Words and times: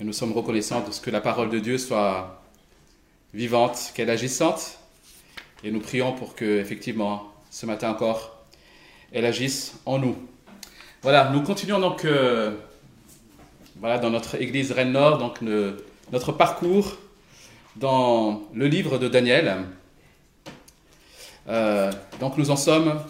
Et 0.00 0.04
nous 0.04 0.12
sommes 0.12 0.32
reconnaissants 0.32 0.84
de 0.84 0.90
ce 0.90 1.00
que 1.00 1.10
la 1.10 1.20
parole 1.20 1.50
de 1.50 1.60
Dieu 1.60 1.78
soit 1.78 2.42
vivante, 3.32 3.92
qu'elle 3.94 4.10
agissante. 4.10 4.78
Et 5.62 5.70
nous 5.70 5.80
prions 5.80 6.12
pour 6.12 6.34
que, 6.34 6.58
effectivement, 6.58 7.32
ce 7.50 7.64
matin 7.64 7.90
encore, 7.90 8.44
elle 9.12 9.24
agisse 9.24 9.74
en 9.86 9.98
nous. 9.98 10.16
Voilà, 11.02 11.30
nous 11.30 11.42
continuons 11.42 11.78
donc 11.78 12.04
euh, 12.04 12.56
voilà, 13.78 13.98
dans 13.98 14.10
notre 14.10 14.40
église 14.40 14.72
Rennes 14.72 14.92
Nord, 14.92 15.18
donc 15.18 15.40
notre 16.10 16.32
parcours 16.32 16.96
dans 17.76 18.42
le 18.52 18.66
livre 18.66 18.98
de 18.98 19.06
Daniel. 19.06 19.64
Euh, 21.48 21.92
donc 22.18 22.36
nous 22.38 22.50
en 22.50 22.56
sommes 22.56 23.00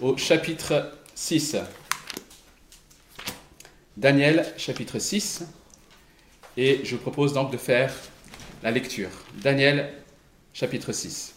au 0.00 0.16
chapitre 0.16 0.92
6. 1.14 1.56
Daniel 3.96 4.52
chapitre 4.58 4.98
6. 4.98 5.44
Et 6.56 6.80
je 6.84 6.96
propose 6.96 7.32
donc 7.32 7.50
de 7.50 7.56
faire 7.56 7.94
la 8.62 8.70
lecture. 8.70 9.08
Daniel 9.42 9.92
chapitre 10.52 10.92
6. 10.92 11.34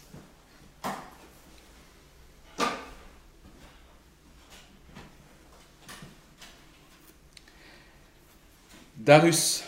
Darus 8.98 9.64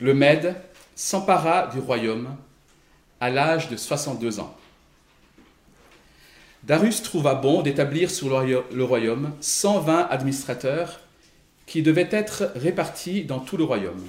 le 0.00 0.14
Mède 0.14 0.54
s'empara 0.94 1.66
du 1.66 1.78
royaume 1.78 2.34
à 3.20 3.28
l'âge 3.28 3.68
de 3.68 3.76
62 3.76 4.40
ans. 4.40 4.56
Darus 6.62 7.02
trouva 7.02 7.34
bon 7.34 7.60
d'établir 7.60 8.10
sur 8.10 8.28
le 8.40 8.84
royaume 8.84 9.32
120 9.40 10.08
administrateurs 10.10 11.00
qui 11.66 11.82
devaient 11.82 12.08
être 12.10 12.52
répartis 12.54 13.24
dans 13.24 13.40
tout 13.40 13.56
le 13.56 13.64
royaume. 13.64 14.02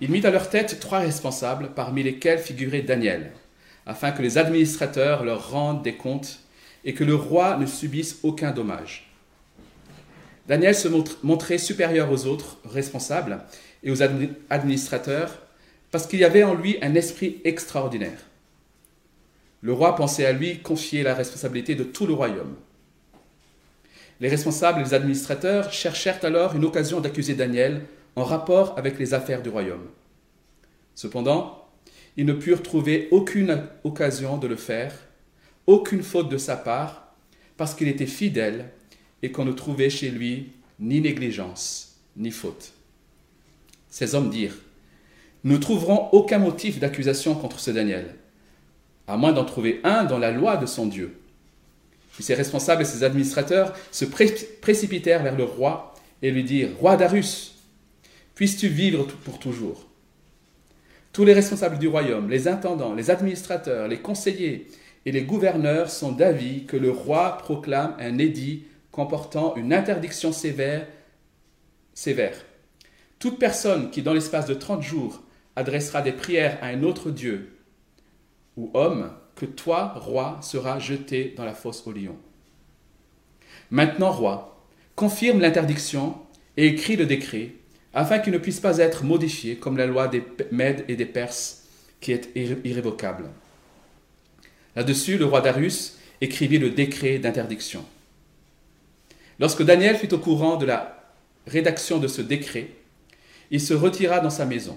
Il 0.00 0.10
mit 0.10 0.26
à 0.26 0.30
leur 0.30 0.50
tête 0.50 0.78
trois 0.78 0.98
responsables, 0.98 1.70
parmi 1.74 2.02
lesquels 2.02 2.38
figurait 2.38 2.82
Daniel, 2.82 3.32
afin 3.86 4.12
que 4.12 4.22
les 4.22 4.36
administrateurs 4.36 5.24
leur 5.24 5.50
rendent 5.50 5.82
des 5.82 5.94
comptes 5.94 6.40
et 6.84 6.92
que 6.92 7.04
le 7.04 7.14
roi 7.14 7.56
ne 7.56 7.66
subisse 7.66 8.18
aucun 8.22 8.50
dommage. 8.50 9.10
Daniel 10.46 10.74
se 10.74 10.88
montrait 11.22 11.58
supérieur 11.58 12.12
aux 12.12 12.26
autres 12.26 12.58
responsables 12.64 13.40
et 13.82 13.90
aux 13.90 14.02
administrateurs 14.02 15.42
parce 15.90 16.06
qu'il 16.06 16.20
y 16.20 16.24
avait 16.24 16.44
en 16.44 16.54
lui 16.54 16.78
un 16.82 16.94
esprit 16.94 17.40
extraordinaire. 17.44 18.18
Le 19.62 19.72
roi 19.72 19.96
pensait 19.96 20.26
à 20.26 20.32
lui 20.32 20.60
confier 20.60 21.02
la 21.02 21.14
responsabilité 21.14 21.74
de 21.74 21.84
tout 21.84 22.06
le 22.06 22.12
royaume. 22.12 22.54
Les 24.20 24.28
responsables 24.28 24.80
et 24.80 24.84
les 24.84 24.94
administrateurs 24.94 25.72
cherchèrent 25.72 26.24
alors 26.24 26.54
une 26.54 26.64
occasion 26.64 27.00
d'accuser 27.00 27.34
Daniel 27.34 27.82
en 28.16 28.24
rapport 28.24 28.78
avec 28.78 28.98
les 28.98 29.14
affaires 29.14 29.42
du 29.42 29.50
royaume. 29.50 29.86
Cependant, 30.94 31.68
ils 32.16 32.24
ne 32.24 32.32
purent 32.32 32.62
trouver 32.62 33.08
aucune 33.10 33.62
occasion 33.84 34.38
de 34.38 34.46
le 34.46 34.56
faire, 34.56 34.94
aucune 35.66 36.02
faute 36.02 36.30
de 36.30 36.38
sa 36.38 36.56
part, 36.56 37.14
parce 37.58 37.74
qu'il 37.74 37.88
était 37.88 38.06
fidèle 38.06 38.70
et 39.22 39.30
qu'on 39.30 39.44
ne 39.44 39.52
trouvait 39.52 39.90
chez 39.90 40.10
lui 40.10 40.52
ni 40.80 41.00
négligence, 41.00 41.98
ni 42.16 42.30
faute. 42.30 42.72
Ces 43.90 44.14
hommes 44.14 44.30
dirent, 44.30 44.56
Nous 45.44 45.54
ne 45.54 45.58
trouverons 45.58 46.08
aucun 46.12 46.38
motif 46.38 46.78
d'accusation 46.78 47.34
contre 47.34 47.60
ce 47.60 47.70
Daniel, 47.70 48.14
à 49.06 49.16
moins 49.16 49.32
d'en 49.32 49.44
trouver 49.44 49.80
un 49.84 50.04
dans 50.04 50.18
la 50.18 50.30
loi 50.30 50.56
de 50.56 50.66
son 50.66 50.86
Dieu. 50.86 51.18
Puis 52.12 52.24
ses 52.24 52.34
responsables 52.34 52.82
et 52.82 52.86
ses 52.86 53.04
administrateurs 53.04 53.74
se 53.92 54.06
précipitèrent 54.06 55.22
vers 55.22 55.36
le 55.36 55.44
roi 55.44 55.94
et 56.22 56.30
lui 56.30 56.44
dirent, 56.44 56.70
Roi 56.78 56.96
Darus, 56.96 57.55
puisses-tu 58.36 58.68
vivre 58.68 59.04
pour 59.24 59.40
toujours? 59.40 59.86
Tous 61.12 61.24
les 61.24 61.32
responsables 61.32 61.78
du 61.78 61.88
royaume, 61.88 62.30
les 62.30 62.46
intendants, 62.46 62.94
les 62.94 63.10
administrateurs, 63.10 63.88
les 63.88 63.98
conseillers 63.98 64.68
et 65.06 65.10
les 65.10 65.22
gouverneurs 65.22 65.90
sont 65.90 66.12
d'avis 66.12 66.66
que 66.66 66.76
le 66.76 66.90
roi 66.90 67.38
proclame 67.38 67.96
un 67.98 68.18
édit 68.18 68.64
comportant 68.92 69.56
une 69.56 69.72
interdiction 69.72 70.30
sévère. 70.32 70.86
Toute 73.18 73.38
personne 73.38 73.90
qui, 73.90 74.02
dans 74.02 74.12
l'espace 74.12 74.46
de 74.46 74.54
trente 74.54 74.82
jours, 74.82 75.22
adressera 75.56 76.02
des 76.02 76.12
prières 76.12 76.58
à 76.60 76.66
un 76.66 76.82
autre 76.82 77.10
Dieu 77.10 77.56
ou 78.58 78.70
homme, 78.74 79.10
que 79.34 79.46
toi, 79.46 79.94
roi, 79.96 80.38
seras 80.42 80.78
jeté 80.78 81.34
dans 81.36 81.44
la 81.44 81.54
fosse 81.54 81.86
au 81.86 81.92
lion. 81.92 82.16
Maintenant, 83.70 84.10
roi, 84.10 84.66
confirme 84.94 85.40
l'interdiction 85.40 86.16
et 86.56 86.66
écris 86.68 86.96
le 86.96 87.06
décret, 87.06 87.52
afin 87.96 88.18
qu'il 88.18 88.34
ne 88.34 88.38
puisse 88.38 88.60
pas 88.60 88.76
être 88.76 89.04
modifié 89.04 89.56
comme 89.56 89.78
la 89.78 89.86
loi 89.86 90.06
des 90.06 90.22
Mèdes 90.52 90.84
et 90.86 90.96
des 90.96 91.06
Perses, 91.06 91.64
qui 91.98 92.12
est 92.12 92.28
irrévocable. 92.36 93.30
Là-dessus, 94.76 95.16
le 95.16 95.24
roi 95.24 95.40
Darius 95.40 95.96
écrivit 96.20 96.58
le 96.58 96.68
décret 96.68 97.18
d'interdiction. 97.18 97.82
Lorsque 99.40 99.62
Daniel 99.62 99.96
fut 99.96 100.12
au 100.12 100.18
courant 100.18 100.56
de 100.56 100.66
la 100.66 101.10
rédaction 101.46 101.96
de 101.96 102.06
ce 102.06 102.20
décret, 102.20 102.68
il 103.50 103.62
se 103.62 103.72
retira 103.72 104.20
dans 104.20 104.28
sa 104.28 104.44
maison, 104.44 104.76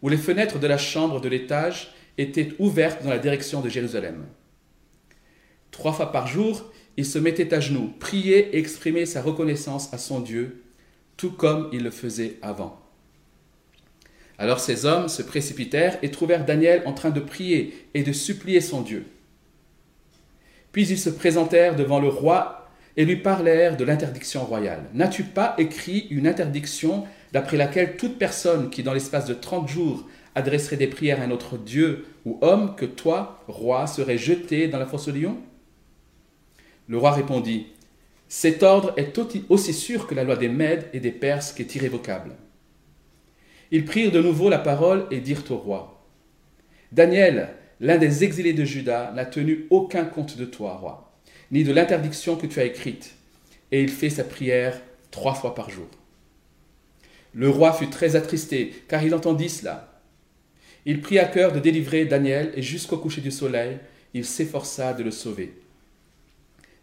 où 0.00 0.08
les 0.08 0.16
fenêtres 0.16 0.58
de 0.58 0.66
la 0.66 0.78
chambre 0.78 1.20
de 1.20 1.28
l'étage 1.28 1.92
étaient 2.16 2.54
ouvertes 2.58 3.04
dans 3.04 3.10
la 3.10 3.18
direction 3.18 3.60
de 3.60 3.68
Jérusalem. 3.68 4.24
Trois 5.70 5.92
fois 5.92 6.12
par 6.12 6.26
jour, 6.26 6.72
il 6.96 7.04
se 7.04 7.18
mettait 7.18 7.52
à 7.52 7.60
genoux, 7.60 7.92
priait 8.00 8.48
et 8.52 8.58
exprimait 8.58 9.04
sa 9.04 9.20
reconnaissance 9.20 9.92
à 9.92 9.98
son 9.98 10.20
Dieu, 10.20 10.63
tout 11.16 11.32
comme 11.32 11.68
il 11.72 11.82
le 11.82 11.90
faisait 11.90 12.38
avant. 12.42 12.80
Alors 14.38 14.60
ces 14.60 14.84
hommes 14.84 15.08
se 15.08 15.22
précipitèrent 15.22 15.98
et 16.02 16.10
trouvèrent 16.10 16.44
Daniel 16.44 16.82
en 16.86 16.92
train 16.92 17.10
de 17.10 17.20
prier 17.20 17.88
et 17.94 18.02
de 18.02 18.12
supplier 18.12 18.60
son 18.60 18.82
Dieu. 18.82 19.06
Puis 20.72 20.88
ils 20.88 20.98
se 20.98 21.10
présentèrent 21.10 21.76
devant 21.76 22.00
le 22.00 22.08
roi 22.08 22.68
et 22.96 23.04
lui 23.04 23.16
parlèrent 23.16 23.76
de 23.76 23.84
l'interdiction 23.84 24.44
royale. 24.44 24.84
N'as-tu 24.92 25.24
pas 25.24 25.54
écrit 25.58 26.06
une 26.10 26.26
interdiction 26.26 27.04
d'après 27.32 27.56
laquelle 27.56 27.96
toute 27.96 28.18
personne 28.18 28.70
qui, 28.70 28.82
dans 28.82 28.92
l'espace 28.92 29.26
de 29.26 29.34
trente 29.34 29.68
jours, 29.68 30.06
adresserait 30.34 30.76
des 30.76 30.86
prières 30.86 31.20
à 31.20 31.24
un 31.24 31.30
autre 31.30 31.56
Dieu 31.56 32.06
ou 32.24 32.38
homme 32.40 32.74
que 32.76 32.84
toi, 32.84 33.44
roi, 33.48 33.86
serait 33.86 34.18
jeté 34.18 34.68
dans 34.68 34.78
la 34.78 34.86
fosse 34.86 35.08
au 35.08 35.12
lion 35.12 35.36
Le 36.88 36.98
roi 36.98 37.12
répondit 37.12 37.66
Cet 38.36 38.64
ordre 38.64 38.92
est 38.96 39.16
aussi 39.48 39.72
sûr 39.72 40.08
que 40.08 40.14
la 40.16 40.24
loi 40.24 40.34
des 40.34 40.48
Mèdes 40.48 40.88
et 40.92 40.98
des 40.98 41.12
Perses 41.12 41.52
qui 41.52 41.62
est 41.62 41.76
irrévocable. 41.76 42.34
Ils 43.70 43.84
prirent 43.84 44.10
de 44.10 44.20
nouveau 44.20 44.48
la 44.48 44.58
parole 44.58 45.06
et 45.12 45.20
dirent 45.20 45.44
au 45.50 45.56
roi 45.56 46.04
Daniel, 46.90 47.50
l'un 47.78 47.96
des 47.96 48.24
exilés 48.24 48.52
de 48.52 48.64
Juda, 48.64 49.12
n'a 49.14 49.24
tenu 49.24 49.66
aucun 49.70 50.04
compte 50.04 50.36
de 50.36 50.44
toi, 50.44 50.74
roi 50.74 51.16
ni 51.52 51.62
de 51.62 51.72
l'interdiction 51.72 52.34
que 52.34 52.48
tu 52.48 52.58
as 52.58 52.64
écrite. 52.64 53.14
Et 53.70 53.84
il 53.84 53.88
fait 53.88 54.10
sa 54.10 54.24
prière 54.24 54.82
trois 55.12 55.34
fois 55.34 55.54
par 55.54 55.70
jour. 55.70 55.86
Le 57.34 57.48
roi 57.48 57.72
fut 57.72 57.88
très 57.88 58.16
attristé, 58.16 58.74
car 58.88 59.04
il 59.04 59.14
entendit 59.14 59.48
cela. 59.48 60.02
Il 60.86 61.00
prit 61.00 61.20
à 61.20 61.26
cœur 61.26 61.52
de 61.52 61.60
délivrer 61.60 62.04
Daniel, 62.04 62.50
et 62.56 62.62
jusqu'au 62.62 62.98
coucher 62.98 63.20
du 63.20 63.30
soleil, 63.30 63.78
il 64.12 64.24
s'efforça 64.24 64.92
de 64.92 65.04
le 65.04 65.12
sauver. 65.12 65.54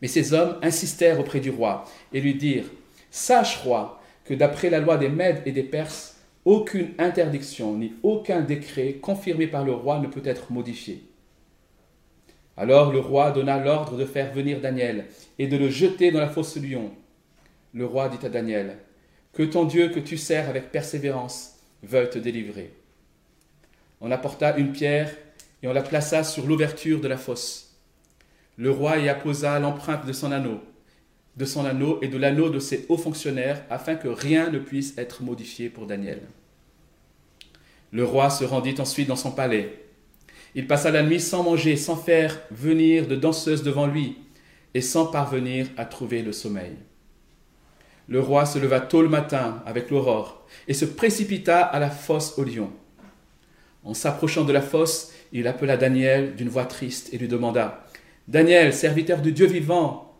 Mais 0.02 0.08
ces 0.08 0.34
hommes 0.34 0.58
insistèrent 0.62 1.20
auprès 1.20 1.40
du 1.40 1.50
roi 1.50 1.86
et 2.14 2.22
lui 2.22 2.36
dirent 2.36 2.70
Sache, 3.12 3.58
roi, 3.58 4.02
que 4.26 4.34
d'après 4.34 4.70
la 4.70 4.80
loi 4.80 4.98
des 4.98 5.10
Mèdes 5.10 5.42
et 5.46 5.52
des 5.52 5.64
Perses, 5.64 6.18
aucune 6.46 6.92
interdiction 6.98 7.78
ni 7.78 7.94
aucun 8.02 8.42
décret 8.42 8.94
confirmé 8.94 9.48
par 9.48 9.64
le 9.64 9.74
roi 9.74 10.00
ne 10.00 10.08
peut 10.08 10.22
être 10.26 10.52
modifié. 10.52 11.04
Alors 12.58 12.92
le 12.92 13.00
roi 13.00 13.32
donna 13.32 13.64
l'ordre 13.64 13.98
de 13.98 14.06
faire 14.06 14.34
venir 14.34 14.60
Daniel 14.60 15.06
et 15.40 15.48
de 15.48 15.58
le 15.58 15.70
jeter 15.70 16.12
dans 16.12 16.20
la 16.20 16.30
fosse 16.30 16.58
lion. 16.58 16.92
Le 17.74 17.86
roi 17.86 18.10
dit 18.10 18.26
à 18.26 18.30
Daniel, 18.30 18.78
Que 19.34 19.44
ton 19.44 19.66
Dieu 19.66 19.90
que 19.90 20.00
tu 20.00 20.18
sers 20.18 20.50
avec 20.50 20.72
persévérance 20.72 21.56
veuille 21.84 22.10
te 22.10 22.20
délivrer. 22.20 22.74
On 24.02 24.12
apporta 24.12 24.58
une 24.58 24.72
pierre 24.72 25.16
et 25.64 25.68
on 25.68 25.74
la 25.74 25.84
plaça 25.84 26.24
sur 26.24 26.46
l'ouverture 26.46 27.02
de 27.02 27.08
la 27.08 27.18
fosse. 27.18 27.71
Le 28.58 28.72
roi 28.72 28.98
y 28.98 29.10
apposa 29.10 29.60
l'empreinte 29.60 30.06
de 30.06 30.14
son 30.14 30.32
anneau, 30.32 30.62
de 31.38 31.46
son 31.46 31.66
anneau 31.66 32.00
et 32.02 32.08
de 32.08 32.18
l'anneau 32.18 32.50
de 32.50 32.60
ses 32.60 32.86
hauts 32.90 32.98
fonctionnaires, 32.98 33.64
afin 33.70 33.96
que 33.96 34.08
rien 34.08 34.50
ne 34.50 34.60
puisse 34.60 34.98
être 34.98 35.24
modifié 35.24 35.70
pour 35.70 35.86
Daniel. 35.88 36.22
Le 37.92 38.04
roi 38.04 38.30
se 38.30 38.44
rendit 38.44 38.76
ensuite 38.80 39.08
dans 39.08 39.16
son 39.16 39.32
palais 39.32 39.82
il 40.54 40.68
passa 40.68 40.92
la 40.92 41.04
nuit 41.04 41.20
sans 41.20 41.44
manger, 41.44 41.78
sans 41.78 41.96
faire 41.96 42.40
venir 42.52 43.08
de 43.08 43.16
danseuses 43.16 43.64
devant 43.64 43.88
lui, 43.88 44.18
et 44.74 44.82
sans 44.82 45.06
parvenir 45.06 45.68
à 45.78 45.86
trouver 45.86 46.22
le 46.22 46.34
sommeil. 46.34 46.76
Le 48.08 48.20
roi 48.20 48.46
se 48.46 48.60
leva 48.60 48.82
tôt 48.82 49.02
le 49.02 49.10
matin 49.10 49.64
avec 49.66 49.90
l'aurore, 49.90 50.46
et 50.68 50.74
se 50.74 50.86
précipita 50.86 51.62
à 51.62 51.80
la 51.80 51.90
fosse 51.90 52.38
au 52.38 52.44
lion. 52.44 52.72
En 53.84 53.94
s'approchant 53.94 54.44
de 54.44 54.52
la 54.52 54.62
fosse, 54.62 55.14
il 55.32 55.48
appela 55.48 55.78
Daniel 55.78 56.36
d'une 56.36 56.50
voix 56.50 56.66
triste 56.66 57.14
et 57.14 57.18
lui 57.18 57.30
demanda 57.30 57.86
Daniel, 58.28 58.74
serviteur 58.74 59.22
du 59.22 59.32
Dieu 59.32 59.48
vivant, 59.48 60.16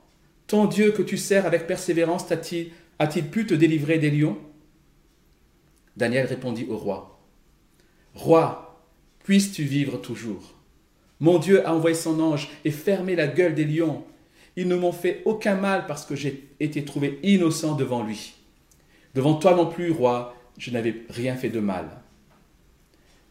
ton 0.48 0.66
Dieu 0.66 0.92
que 0.92 1.02
tu 1.02 1.18
sers 1.18 1.46
avec 1.46 1.68
persévérance 1.68 2.32
a-t-il 2.32 3.30
pu 3.30 3.46
te 3.46 3.54
délivrer 3.54 4.00
des 4.00 4.12
lions? 4.12 4.38
Daniel 5.96 6.26
répondit 6.26 6.66
au 6.70 6.78
roi, 6.78 7.20
Roi, 8.16 8.84
puisses-tu 9.24 9.64
vivre 9.64 9.98
toujours? 9.98 10.56
Mon 11.20 11.38
Dieu 11.38 11.66
a 11.66 11.74
envoyé 11.74 11.96
son 11.96 12.20
ange 12.20 12.50
et 12.66 12.72
fermé 12.72 13.16
la 13.16 13.28
gueule 13.28 13.56
des 13.56 13.66
lions. 13.66 14.04
Ils 14.58 14.68
ne 14.68 14.76
m'ont 14.76 14.92
fait 14.92 15.22
aucun 15.26 15.56
mal 15.56 15.86
parce 15.88 16.06
que 16.06 16.16
j'ai 16.16 16.50
été 16.60 16.84
trouvé 16.84 17.20
innocent 17.24 17.76
devant 17.76 18.04
lui. 18.04 18.34
Devant 19.16 19.36
toi 19.36 19.56
non 19.56 19.68
plus, 19.68 19.92
roi, 19.92 20.36
je 20.58 20.72
n'avais 20.72 21.04
rien 21.10 21.36
fait 21.36 21.50
de 21.50 21.60
mal. 21.60 21.90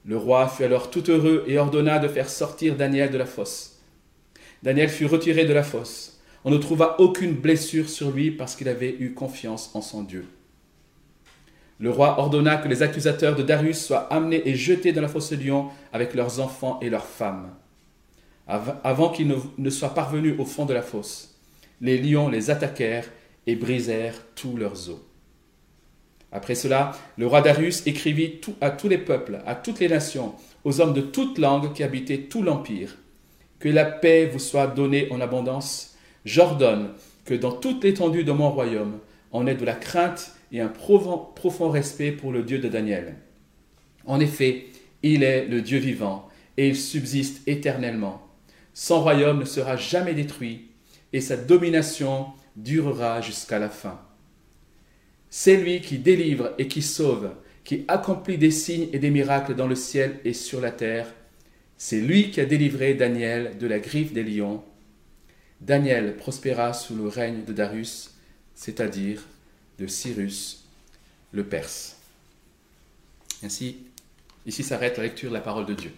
Le 0.07 0.17
roi 0.17 0.49
fut 0.49 0.65
alors 0.65 0.91
tout 0.91 1.11
heureux 1.11 1.45
et 1.47 1.59
ordonna 1.59 1.99
de 1.99 2.09
faire 2.09 2.31
sortir 2.31 2.77
Daniel 2.77 3.11
de 3.11 3.19
la 3.19 3.27
fosse. 3.27 3.80
Daniel 4.63 4.89
fut 4.89 5.07
retiré 5.07 5.45
de 5.45 5.53
la 5.53 5.63
fosse. 5.63 6.21
On 6.45 6.51
ne 6.51 6.59
trouva 6.59 7.01
aucune 7.01 7.35
blessure 7.35 7.89
sur 7.89 8.11
lui 8.11 8.31
parce 8.31 8.57
qu'il 8.57 8.69
avait 8.69 8.97
eu 8.99 9.13
confiance 9.13 9.71
en 9.75 9.83
son 9.83 10.03
Dieu. 10.03 10.27
Le 11.79 11.91
roi 11.91 12.19
ordonna 12.19 12.59
que 12.59 12.69
les 12.69 12.83
accusateurs 12.83 13.37
de 13.37 13.43
Darius 13.43 13.83
soient 13.83 14.13
amenés 14.13 14.47
et 14.47 14.55
jetés 14.55 14.93
dans 14.93 15.01
la 15.01 15.09
fosse 15.09 15.33
lion 15.33 15.69
avec 15.93 16.15
leurs 16.15 16.41
enfants 16.41 16.79
et 16.83 16.91
leurs 16.91 17.07
femmes. 17.07 17.51
Avant 18.47 19.11
qu'ils 19.11 19.33
ne, 19.57 19.71
soient 19.71 19.95
parvenus 19.95 20.35
au 20.39 20.45
fond 20.45 20.67
de 20.67 20.75
la 20.75 20.83
fosse, 20.83 21.39
les 21.81 21.99
lions 21.99 22.29
les 22.29 22.51
attaquèrent 22.51 23.09
et 23.47 23.57
brisèrent 23.57 24.21
tous 24.35 24.57
leurs 24.57 24.91
os. 24.91 24.99
Après 26.33 26.55
cela, 26.55 26.93
le 27.17 27.27
roi 27.27 27.41
Darius 27.41 27.87
écrivit 27.87 28.41
à 28.61 28.71
tous 28.71 28.89
les 28.89 28.99
peuples, 28.99 29.41
à 29.47 29.55
toutes 29.55 29.81
les 29.81 29.89
nations, 29.89 30.35
aux 30.65 30.81
hommes 30.81 30.93
de 30.93 31.01
toute 31.01 31.39
langue 31.39 31.73
qui 31.73 31.83
habitaient 31.83 32.25
tout 32.29 32.43
l'empire, 32.43 32.97
que 33.61 33.69
la 33.69 33.85
paix 33.85 34.27
vous 34.27 34.39
soit 34.39 34.67
donnée 34.67 35.07
en 35.13 35.21
abondance. 35.21 35.97
J'ordonne 36.25 36.91
que 37.25 37.35
dans 37.35 37.53
toute 37.53 37.85
l'étendue 37.85 38.25
de 38.25 38.33
mon 38.33 38.51
royaume, 38.51 38.99
on 39.31 39.47
ait 39.47 39.55
de 39.55 39.65
la 39.65 39.75
crainte 39.75 40.33
et 40.51 40.61
un 40.61 40.69
profond, 40.69 41.71
respect 41.71 42.11
pour 42.11 42.33
le 42.33 42.43
Dieu 42.43 42.59
de 42.59 42.69
Daniel. 42.69 43.15
En 44.07 44.19
effet, 44.19 44.67
il 45.03 45.23
est 45.23 45.47
le 45.47 45.63
Dieu 45.63 45.79
vivant 45.79 46.29
et 46.57 46.69
il 46.69 46.77
subsiste 46.77 47.47
éternellement. 47.47 48.27
Son 48.75 49.01
royaume 49.01 49.41
ne 49.41 49.45
sera 49.45 49.77
jamais 49.77 50.15
détruit 50.15 50.71
et 51.13 51.21
sa 51.21 51.37
domination 51.37 52.27
durera 52.57 53.21
jusqu'à 53.21 53.59
la 53.59 53.69
fin. 53.69 54.01
C'est 55.29 55.57
lui 55.57 55.81
qui 55.81 55.99
délivre 55.99 56.55
et 56.59 56.67
qui 56.67 56.83
sauve, 56.83 57.31
qui 57.63 57.85
accomplit 57.87 58.39
des 58.39 58.51
signes 58.51 58.89
et 58.93 58.99
des 58.99 59.11
miracles 59.11 59.55
dans 59.55 59.69
le 59.69 59.77
ciel 59.77 60.19
et 60.25 60.33
sur 60.33 60.61
la 60.61 60.73
terre. 60.73 61.07
C'est 61.83 62.03
lui 62.03 62.31
qui 62.31 62.43
a 62.43 62.45
délivré 62.45 62.93
Daniel 62.93 63.57
de 63.57 63.67
la 63.67 63.79
griffe 63.79 64.13
des 64.13 64.23
lions. 64.23 64.63
Daniel 65.63 66.15
prospéra 66.15 66.75
sous 66.75 66.95
le 66.95 67.09
règne 67.09 67.43
de 67.47 67.55
Darius, 67.55 68.11
c'est-à-dire 68.55 69.23
de 69.79 69.87
Cyrus 69.87 70.69
le 71.33 71.43
Perse. 71.43 71.97
Ainsi, 73.43 73.79
ici 74.45 74.63
s'arrête 74.63 74.99
la 74.99 75.05
lecture 75.05 75.31
de 75.31 75.35
la 75.35 75.41
parole 75.41 75.65
de 75.65 75.73
Dieu. 75.73 75.91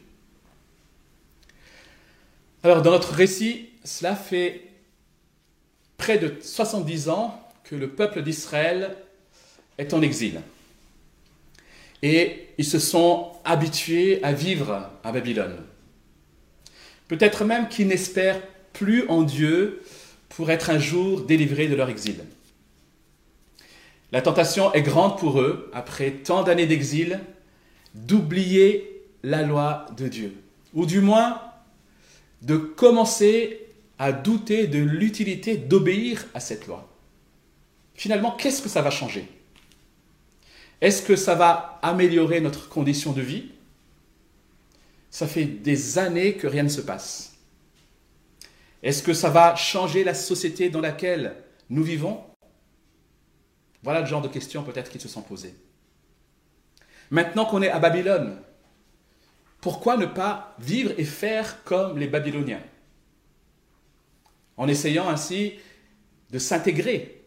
Alors, 2.63 2.83
dans 2.83 2.93
notre 2.93 3.13
récit, 3.13 3.71
cela 3.83 4.15
fait 4.15 4.69
près 5.97 6.19
de 6.19 6.33
70 6.41 7.09
ans 7.09 7.43
que 7.65 7.75
le 7.75 7.91
peuple 7.91 8.23
d'Israël 8.23 8.97
est 9.79 9.93
en 9.95 10.01
exil. 10.01 10.43
Et 12.03 12.51
ils 12.57 12.65
se 12.65 12.79
sont 12.79 13.33
habitués 13.45 14.23
à 14.23 14.33
vivre 14.33 14.89
à 15.03 15.11
Babylone. 15.11 15.57
Peut-être 17.13 17.45
même 17.45 17.69
qu'ils 17.69 17.89
n'espèrent 17.89 18.41
plus 18.73 19.07
en 19.09 19.23
Dieu 19.23 19.83
pour 20.31 20.51
être 20.51 20.71
un 20.71 20.79
jour 20.79 21.21
délivrés 21.21 21.69
de 21.69 21.75
leur 21.75 21.91
exil. 21.91 22.25
La 24.13 24.23
tentation 24.23 24.73
est 24.73 24.81
grande 24.81 25.19
pour 25.19 25.39
eux, 25.39 25.71
après 25.75 26.13
tant 26.13 26.43
d'années 26.43 26.65
d'exil, 26.65 27.21
d'oublier 27.93 29.03
la 29.23 29.43
loi 29.43 29.85
de 29.99 30.09
Dieu, 30.09 30.33
ou 30.73 30.87
du 30.87 31.03
moins 31.03 31.39
de 32.41 32.57
commencer 32.57 33.61
à 33.99 34.13
douter 34.13 34.67
de 34.67 34.79
l'utilité 34.79 35.59
d'obéir 35.59 36.25
à 36.33 36.41
cette 36.41 36.67
loi. 36.67 36.89
Finalement, 37.95 38.31
qu'est-ce 38.31 38.63
que 38.63 38.71
ça 38.71 38.81
va 38.81 38.89
changer? 38.89 39.29
Est-ce 40.81 41.03
que 41.03 41.17
ça 41.17 41.35
va 41.35 41.79
améliorer 41.83 42.41
notre 42.41 42.71
condition 42.71 43.13
de 43.13 43.21
vie? 43.21 43.51
Ça 45.13 45.27
fait 45.27 45.45
des 45.45 45.99
années 45.99 46.39
que 46.39 46.47
rien 46.47 46.63
ne 46.63 46.71
se 46.71 46.81
passe. 46.81 47.37
Est-ce 48.83 49.03
que 49.03 49.13
ça 49.13 49.29
va 49.29 49.55
changer 49.55 50.05
la 50.05 50.15
société 50.15 50.71
dans 50.71 50.81
laquelle 50.81 51.37
nous 51.69 51.83
vivons? 51.83 52.25
Voilà 53.83 54.01
le 54.01 54.07
genre 54.07 54.23
de 54.23 54.29
questions 54.29 54.63
peut-être 54.63 54.91
qui 54.91 54.99
se 54.99 55.09
sont 55.09 55.21
posées. 55.21 55.55
Maintenant 57.11 57.45
qu'on 57.45 57.61
est 57.61 57.69
à 57.69 57.79
Babylone, 57.79 58.41
pourquoi 59.61 59.99
ne 59.99 60.07
pas 60.07 60.57
vivre 60.59 60.93
et 60.97 61.05
faire 61.05 61.63
comme 61.65 61.99
les 61.99 62.09
Babyloniens? 62.09 62.63
En 64.57 64.67
essayant 64.67 65.11
ainsi 65.11 65.53
de 66.31 66.39
s'intégrer. 66.39 67.23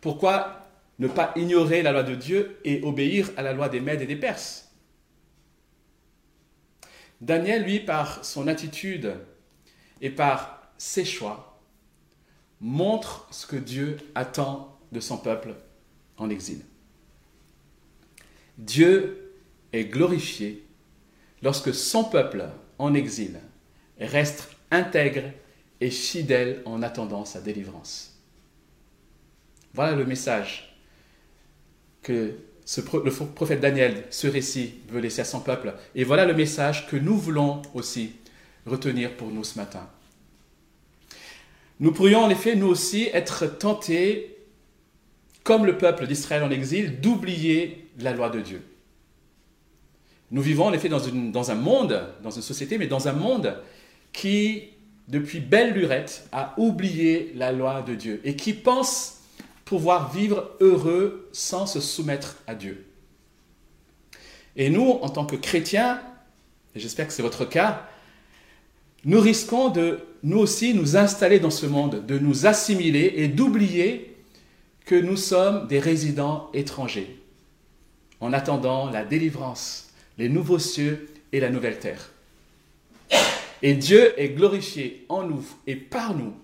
Pourquoi 0.00 0.66
ne 0.98 1.08
pas 1.08 1.34
ignorer 1.36 1.82
la 1.82 1.92
loi 1.92 2.04
de 2.04 2.14
Dieu 2.14 2.58
et 2.64 2.82
obéir 2.82 3.30
à 3.36 3.42
la 3.42 3.52
loi 3.52 3.68
des 3.68 3.80
Mèdes 3.80 4.00
et 4.00 4.06
des 4.06 4.16
Perses? 4.16 4.63
Daniel, 7.24 7.64
lui, 7.64 7.80
par 7.80 8.22
son 8.22 8.48
attitude 8.48 9.14
et 10.02 10.10
par 10.10 10.70
ses 10.76 11.06
choix, 11.06 11.58
montre 12.60 13.26
ce 13.30 13.46
que 13.46 13.56
Dieu 13.56 13.96
attend 14.14 14.78
de 14.92 15.00
son 15.00 15.16
peuple 15.16 15.54
en 16.18 16.28
exil. 16.28 16.60
Dieu 18.58 19.32
est 19.72 19.86
glorifié 19.86 20.66
lorsque 21.42 21.72
son 21.72 22.04
peuple 22.04 22.46
en 22.78 22.92
exil 22.92 23.40
reste 23.98 24.50
intègre 24.70 25.30
et 25.80 25.90
fidèle 25.90 26.60
en 26.66 26.82
attendant 26.82 27.24
sa 27.24 27.40
délivrance. 27.40 28.20
Voilà 29.72 29.96
le 29.96 30.04
message 30.04 30.76
que 32.02 32.36
le 32.66 33.10
prophète 33.10 33.60
Daniel, 33.60 34.04
ce 34.10 34.26
récit, 34.26 34.74
veut 34.88 35.00
laisser 35.00 35.20
à 35.20 35.24
son 35.24 35.40
peuple. 35.40 35.74
Et 35.94 36.04
voilà 36.04 36.24
le 36.24 36.34
message 36.34 36.86
que 36.86 36.96
nous 36.96 37.16
voulons 37.16 37.60
aussi 37.74 38.12
retenir 38.66 39.16
pour 39.16 39.28
nous 39.28 39.44
ce 39.44 39.58
matin. 39.58 39.88
Nous 41.80 41.92
pourrions 41.92 42.20
en 42.20 42.30
effet, 42.30 42.56
nous 42.56 42.68
aussi, 42.68 43.10
être 43.12 43.46
tentés, 43.46 44.38
comme 45.42 45.66
le 45.66 45.76
peuple 45.76 46.06
d'Israël 46.06 46.42
en 46.42 46.50
exil, 46.50 47.00
d'oublier 47.00 47.90
la 47.98 48.12
loi 48.12 48.30
de 48.30 48.40
Dieu. 48.40 48.62
Nous 50.30 50.40
vivons 50.40 50.66
en 50.66 50.72
effet 50.72 50.88
dans, 50.88 51.00
dans, 51.00 51.50
un 51.50 51.54
monde, 51.54 52.08
dans 52.22 52.30
une 52.30 52.42
société, 52.42 52.78
mais 52.78 52.86
dans 52.86 53.08
un 53.08 53.12
monde 53.12 53.58
qui, 54.12 54.70
depuis 55.08 55.40
belle 55.40 55.74
lurette, 55.74 56.26
a 56.32 56.54
oublié 56.56 57.32
la 57.36 57.52
loi 57.52 57.82
de 57.82 57.94
Dieu 57.94 58.20
et 58.24 58.36
qui 58.36 58.54
pense 58.54 59.20
pouvoir 59.64 60.12
vivre 60.12 60.50
heureux 60.60 61.28
sans 61.32 61.66
se 61.66 61.80
soumettre 61.80 62.36
à 62.46 62.54
Dieu. 62.54 62.86
Et 64.56 64.70
nous, 64.70 64.90
en 65.02 65.08
tant 65.08 65.26
que 65.26 65.36
chrétiens, 65.36 66.00
et 66.74 66.80
j'espère 66.80 67.06
que 67.06 67.12
c'est 67.12 67.22
votre 67.22 67.44
cas, 67.44 67.88
nous 69.04 69.20
risquons 69.20 69.68
de 69.68 70.00
nous 70.22 70.38
aussi 70.38 70.74
nous 70.74 70.96
installer 70.96 71.38
dans 71.38 71.50
ce 71.50 71.66
monde, 71.66 72.06
de 72.06 72.18
nous 72.18 72.46
assimiler 72.46 73.14
et 73.16 73.28
d'oublier 73.28 74.16
que 74.86 74.94
nous 74.94 75.16
sommes 75.16 75.66
des 75.66 75.78
résidents 75.78 76.50
étrangers, 76.54 77.18
en 78.20 78.32
attendant 78.32 78.90
la 78.90 79.04
délivrance, 79.04 79.90
les 80.18 80.28
nouveaux 80.28 80.58
cieux 80.58 81.08
et 81.32 81.40
la 81.40 81.50
nouvelle 81.50 81.78
terre. 81.78 82.10
Et 83.62 83.74
Dieu 83.74 84.18
est 84.20 84.30
glorifié 84.30 85.04
en 85.08 85.22
nous 85.22 85.44
et 85.66 85.76
par 85.76 86.14
nous 86.14 86.34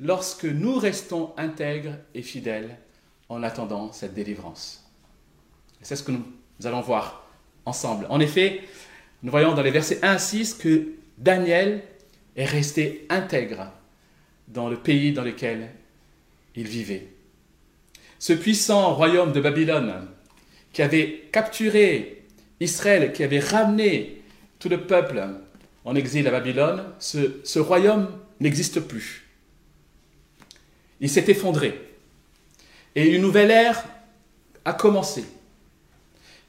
lorsque 0.00 0.44
nous 0.44 0.78
restons 0.78 1.32
intègres 1.36 1.96
et 2.14 2.22
fidèles 2.22 2.78
en 3.28 3.42
attendant 3.42 3.92
cette 3.92 4.14
délivrance. 4.14 4.84
C'est 5.82 5.96
ce 5.96 6.02
que 6.02 6.12
nous 6.12 6.24
allons 6.64 6.80
voir 6.80 7.26
ensemble. 7.64 8.06
En 8.08 8.20
effet, 8.20 8.60
nous 9.22 9.30
voyons 9.30 9.54
dans 9.54 9.62
les 9.62 9.70
versets 9.70 9.98
1 10.02 10.14
à 10.14 10.18
6 10.18 10.54
que 10.54 10.88
Daniel 11.18 11.82
est 12.36 12.44
resté 12.44 13.06
intègre 13.10 13.72
dans 14.48 14.68
le 14.68 14.76
pays 14.76 15.12
dans 15.12 15.24
lequel 15.24 15.70
il 16.54 16.66
vivait. 16.66 17.08
Ce 18.18 18.32
puissant 18.32 18.94
royaume 18.94 19.32
de 19.32 19.40
Babylone 19.40 20.08
qui 20.72 20.82
avait 20.82 21.28
capturé 21.32 22.24
Israël, 22.60 23.12
qui 23.12 23.22
avait 23.22 23.38
ramené 23.40 24.22
tout 24.58 24.68
le 24.68 24.80
peuple 24.86 25.22
en 25.84 25.94
exil 25.94 26.26
à 26.26 26.30
Babylone, 26.30 26.84
ce, 26.98 27.40
ce 27.44 27.58
royaume 27.58 28.08
n'existe 28.40 28.80
plus 28.80 29.27
il 31.00 31.10
s'est 31.10 31.24
effondré. 31.28 31.80
Et 32.94 33.14
une 33.14 33.22
nouvelle 33.22 33.50
ère 33.50 33.84
a 34.64 34.72
commencé. 34.72 35.24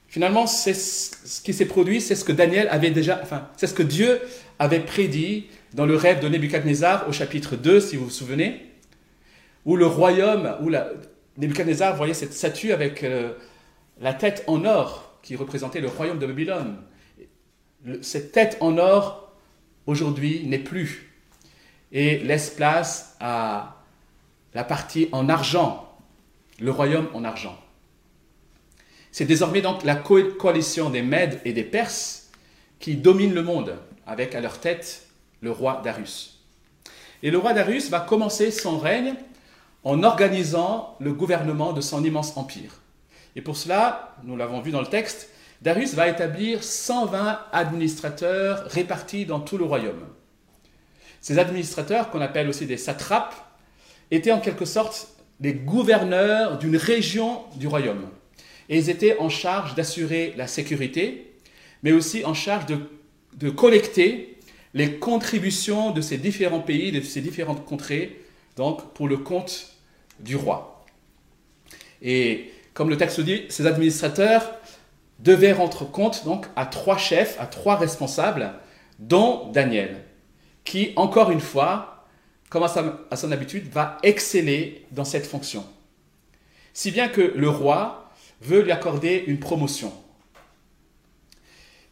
Finalement, 0.07 0.47
c'est 0.47 0.73
ce 0.73 1.41
qui 1.41 1.53
s'est 1.53 1.67
produit, 1.67 2.01
c'est 2.01 2.15
ce 2.15 2.25
que 2.25 2.31
Daniel 2.31 2.67
avait 2.69 2.89
déjà, 2.89 3.19
enfin, 3.21 3.47
c'est 3.57 3.67
ce 3.67 3.75
que 3.75 3.83
Dieu 3.83 4.19
avait 4.57 4.79
prédit 4.79 5.47
dans 5.73 5.85
le 5.85 5.95
rêve 5.95 6.19
de 6.19 6.27
Nebuchadnezzar 6.27 7.07
au 7.07 7.11
chapitre 7.11 7.55
2, 7.55 7.79
si 7.79 7.95
vous 7.95 8.05
vous 8.05 8.09
souvenez, 8.09 8.71
où 9.65 9.75
le 9.75 9.85
royaume, 9.85 10.55
où 10.61 10.69
la, 10.69 10.89
Nebuchadnezzar 11.37 11.95
voyait 11.95 12.15
cette 12.15 12.33
statue 12.33 12.71
avec 12.71 13.03
euh, 13.03 13.33
la 14.01 14.13
tête 14.13 14.43
en 14.47 14.65
or 14.65 15.19
qui 15.21 15.35
représentait 15.35 15.81
le 15.81 15.87
royaume 15.87 16.19
de 16.19 16.25
Babylone. 16.25 16.77
Cette 18.01 18.31
tête 18.31 18.57
en 18.59 18.77
or, 18.77 19.31
aujourd'hui, 19.85 20.43
n'est 20.45 20.59
plus 20.59 21.13
et 21.91 22.19
laisse 22.19 22.49
place 22.49 23.15
à 23.19 23.78
la 24.53 24.63
partie 24.63 25.09
en 25.11 25.29
argent, 25.29 25.97
le 26.59 26.71
royaume 26.71 27.07
en 27.13 27.23
argent. 27.23 27.57
C'est 29.11 29.25
désormais 29.25 29.61
donc 29.61 29.83
la 29.83 29.95
coalition 29.95 30.89
des 30.89 31.01
Mèdes 31.01 31.41
et 31.45 31.53
des 31.53 31.63
Perses 31.63 32.29
qui 32.79 32.95
domine 32.95 33.33
le 33.33 33.43
monde, 33.43 33.77
avec 34.05 34.35
à 34.35 34.41
leur 34.41 34.59
tête 34.59 35.07
le 35.41 35.51
roi 35.51 35.81
Darius. 35.83 36.39
Et 37.23 37.31
le 37.31 37.37
roi 37.37 37.53
Darius 37.53 37.89
va 37.89 37.99
commencer 37.99 38.51
son 38.51 38.77
règne 38.77 39.15
en 39.83 40.03
organisant 40.03 40.95
le 40.99 41.13
gouvernement 41.13 41.73
de 41.73 41.81
son 41.81 42.03
immense 42.03 42.35
empire. 42.37 42.81
Et 43.35 43.41
pour 43.41 43.57
cela, 43.57 44.15
nous 44.23 44.35
l'avons 44.35 44.61
vu 44.61 44.71
dans 44.71 44.81
le 44.81 44.87
texte, 44.87 45.29
Darius 45.61 45.93
va 45.93 46.07
établir 46.07 46.63
120 46.63 47.39
administrateurs 47.51 48.65
répartis 48.65 49.25
dans 49.25 49.39
tout 49.39 49.57
le 49.57 49.65
royaume. 49.65 50.05
Ces 51.21 51.37
administrateurs, 51.37 52.09
qu'on 52.09 52.21
appelle 52.21 52.47
aussi 52.47 52.65
des 52.65 52.77
satrapes, 52.77 53.35
étaient 54.11 54.31
en 54.31 54.39
quelque 54.39 54.65
sorte 54.65 55.09
les 55.39 55.53
gouverneurs 55.53 56.57
d'une 56.57 56.75
région 56.75 57.43
du 57.55 57.67
royaume. 57.67 58.09
Et 58.67 58.77
ils 58.77 58.89
étaient 58.89 59.17
en 59.19 59.29
charge 59.29 59.75
d'assurer 59.75 60.33
la 60.37 60.47
sécurité, 60.47 61.33
mais 61.83 61.91
aussi 61.91 62.25
en 62.25 62.33
charge 62.33 62.65
de, 62.65 62.77
de, 63.35 63.49
collecter 63.49 64.37
les 64.73 64.95
contributions 64.95 65.91
de 65.91 66.01
ces 66.01 66.17
différents 66.17 66.59
pays, 66.59 66.91
de 66.91 67.01
ces 67.01 67.21
différentes 67.21 67.65
contrées, 67.65 68.21
donc 68.57 68.93
pour 68.93 69.07
le 69.07 69.17
compte 69.17 69.73
du 70.19 70.35
roi. 70.35 70.85
Et 72.01 72.51
comme 72.73 72.89
le 72.89 72.97
texte 72.97 73.21
dit, 73.21 73.43
ces 73.49 73.65
administrateurs 73.65 74.53
devaient 75.19 75.51
rendre 75.51 75.89
compte 75.89 76.23
donc 76.25 76.45
à 76.55 76.65
trois 76.65 76.97
chefs, 76.97 77.39
à 77.39 77.45
trois 77.45 77.75
responsables, 77.75 78.53
dont 78.99 79.49
Daniel, 79.51 80.03
qui, 80.63 80.93
encore 80.95 81.31
une 81.31 81.39
fois, 81.39 81.98
comme 82.49 82.63
à 82.63 83.15
son 83.15 83.31
habitude, 83.31 83.69
va 83.69 83.97
exceller 84.03 84.85
dans 84.91 85.05
cette 85.05 85.27
fonction. 85.27 85.65
Si 86.73 86.91
bien 86.91 87.07
que 87.07 87.21
le 87.21 87.49
roi 87.49 88.11
veut 88.41 88.61
lui 88.61 88.71
accorder 88.71 89.23
une 89.27 89.39
promotion. 89.39 89.93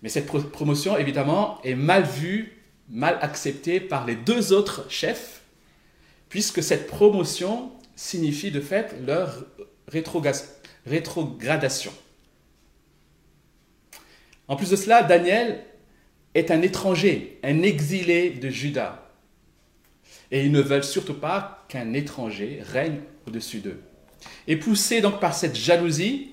Mais 0.01 0.09
cette 0.09 0.27
promotion, 0.27 0.97
évidemment, 0.97 1.59
est 1.63 1.75
mal 1.75 2.03
vue, 2.03 2.63
mal 2.89 3.17
acceptée 3.21 3.79
par 3.79 4.05
les 4.05 4.15
deux 4.15 4.53
autres 4.53 4.85
chefs, 4.89 5.41
puisque 6.29 6.63
cette 6.63 6.87
promotion 6.87 7.71
signifie 7.95 8.51
de 8.51 8.61
fait 8.61 8.95
leur 9.05 9.45
rétrogradation. 10.85 11.91
En 14.47 14.55
plus 14.55 14.69
de 14.69 14.75
cela, 14.75 15.03
Daniel 15.03 15.63
est 16.33 16.51
un 16.51 16.61
étranger, 16.61 17.39
un 17.43 17.63
exilé 17.63 18.29
de 18.29 18.49
Juda. 18.49 19.06
Et 20.31 20.45
ils 20.45 20.51
ne 20.51 20.61
veulent 20.61 20.83
surtout 20.83 21.13
pas 21.13 21.65
qu'un 21.69 21.93
étranger 21.93 22.61
règne 22.71 22.99
au-dessus 23.27 23.59
d'eux. 23.59 23.81
Et 24.47 24.57
poussés 24.57 25.01
donc 25.01 25.19
par 25.19 25.33
cette 25.33 25.55
jalousie, 25.55 26.31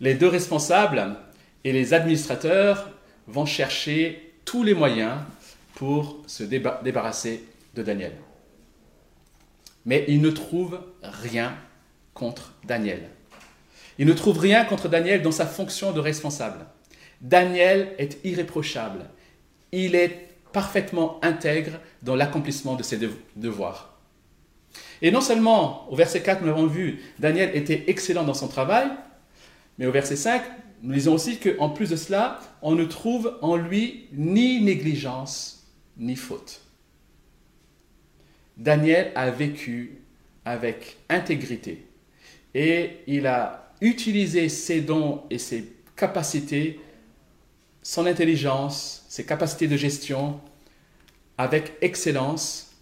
les 0.00 0.14
deux 0.14 0.28
responsables 0.28 1.16
et 1.64 1.72
les 1.72 1.94
administrateurs 1.94 2.90
vont 3.26 3.46
chercher 3.46 4.32
tous 4.44 4.62
les 4.62 4.74
moyens 4.74 5.18
pour 5.74 6.22
se 6.26 6.42
débarrasser 6.42 7.44
de 7.74 7.82
Daniel. 7.82 8.12
Mais 9.86 10.04
ils 10.08 10.20
ne 10.20 10.30
trouvent 10.30 10.80
rien 11.02 11.56
contre 12.14 12.54
Daniel. 12.64 13.08
Ils 13.98 14.06
ne 14.06 14.12
trouvent 14.12 14.38
rien 14.38 14.64
contre 14.64 14.88
Daniel 14.88 15.22
dans 15.22 15.32
sa 15.32 15.46
fonction 15.46 15.92
de 15.92 16.00
responsable. 16.00 16.66
Daniel 17.20 17.94
est 17.98 18.18
irréprochable. 18.24 19.06
Il 19.72 19.94
est 19.94 20.29
parfaitement 20.52 21.18
intègre 21.22 21.72
dans 22.02 22.16
l'accomplissement 22.16 22.74
de 22.74 22.82
ses 22.82 22.98
devoirs. 23.36 23.98
Et 25.02 25.10
non 25.10 25.20
seulement, 25.20 25.90
au 25.90 25.96
verset 25.96 26.22
4, 26.22 26.40
nous 26.40 26.46
l'avons 26.46 26.66
vu, 26.66 27.00
Daniel 27.18 27.56
était 27.56 27.84
excellent 27.86 28.24
dans 28.24 28.34
son 28.34 28.48
travail, 28.48 28.88
mais 29.78 29.86
au 29.86 29.92
verset 29.92 30.16
5, 30.16 30.42
nous 30.82 30.92
lisons 30.92 31.14
aussi 31.14 31.38
qu'en 31.38 31.70
plus 31.70 31.90
de 31.90 31.96
cela, 31.96 32.40
on 32.62 32.74
ne 32.74 32.84
trouve 32.84 33.38
en 33.42 33.56
lui 33.56 34.08
ni 34.12 34.60
négligence 34.62 35.66
ni 35.96 36.16
faute. 36.16 36.62
Daniel 38.56 39.12
a 39.14 39.30
vécu 39.30 40.02
avec 40.44 40.98
intégrité 41.08 41.86
et 42.54 42.98
il 43.06 43.26
a 43.26 43.72
utilisé 43.80 44.48
ses 44.48 44.80
dons 44.80 45.22
et 45.30 45.38
ses 45.38 45.72
capacités 45.96 46.80
son 47.82 48.06
intelligence, 48.06 49.04
ses 49.08 49.24
capacités 49.24 49.68
de 49.68 49.76
gestion 49.76 50.40
avec 51.38 51.72
excellence 51.80 52.72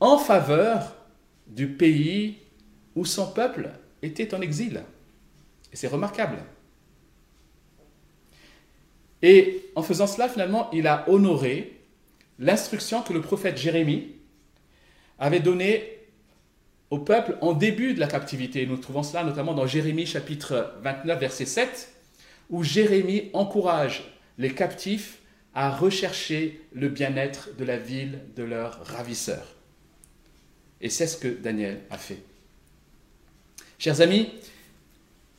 en 0.00 0.18
faveur 0.18 0.96
du 1.46 1.68
pays 1.68 2.38
où 2.94 3.04
son 3.04 3.30
peuple 3.30 3.70
était 4.02 4.34
en 4.34 4.40
exil. 4.40 4.82
Et 5.72 5.76
c'est 5.76 5.86
remarquable. 5.86 6.38
Et 9.22 9.70
en 9.74 9.82
faisant 9.82 10.06
cela, 10.06 10.28
finalement, 10.28 10.70
il 10.72 10.86
a 10.86 11.08
honoré 11.08 11.80
l'instruction 12.38 13.02
que 13.02 13.12
le 13.12 13.20
prophète 13.20 13.56
Jérémie 13.56 14.12
avait 15.18 15.40
donnée 15.40 15.98
au 16.90 16.98
peuple 16.98 17.36
en 17.40 17.52
début 17.52 17.94
de 17.94 18.00
la 18.00 18.06
captivité. 18.06 18.66
Nous 18.66 18.76
trouvons 18.76 19.02
cela 19.02 19.24
notamment 19.24 19.54
dans 19.54 19.66
Jérémie 19.66 20.06
chapitre 20.06 20.74
29, 20.82 21.18
verset 21.18 21.46
7, 21.46 21.92
où 22.50 22.62
Jérémie 22.62 23.30
encourage 23.32 24.15
les 24.38 24.54
captifs 24.54 25.18
à 25.54 25.70
rechercher 25.70 26.60
le 26.72 26.88
bien-être 26.88 27.50
de 27.56 27.64
la 27.64 27.78
ville 27.78 28.20
de 28.36 28.42
leurs 28.42 28.84
ravisseurs. 28.86 29.54
Et 30.80 30.90
c'est 30.90 31.06
ce 31.06 31.16
que 31.16 31.28
Daniel 31.28 31.80
a 31.90 31.96
fait. 31.96 32.22
Chers 33.78 34.00
amis, 34.00 34.30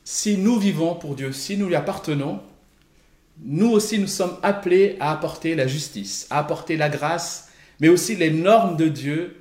si 0.04 0.36
nous 0.36 0.58
vivons 0.58 0.94
pour 0.94 1.14
Dieu, 1.14 1.32
si 1.32 1.56
nous 1.56 1.68
lui 1.68 1.76
appartenons, 1.76 2.40
nous 3.40 3.70
aussi 3.70 3.98
nous 3.98 4.08
sommes 4.08 4.36
appelés 4.42 4.96
à 4.98 5.12
apporter 5.12 5.54
la 5.54 5.66
justice, 5.66 6.26
à 6.30 6.38
apporter 6.38 6.76
la 6.76 6.88
grâce, 6.88 7.50
mais 7.80 7.88
aussi 7.88 8.16
les 8.16 8.30
normes 8.30 8.76
de 8.76 8.88
Dieu 8.88 9.36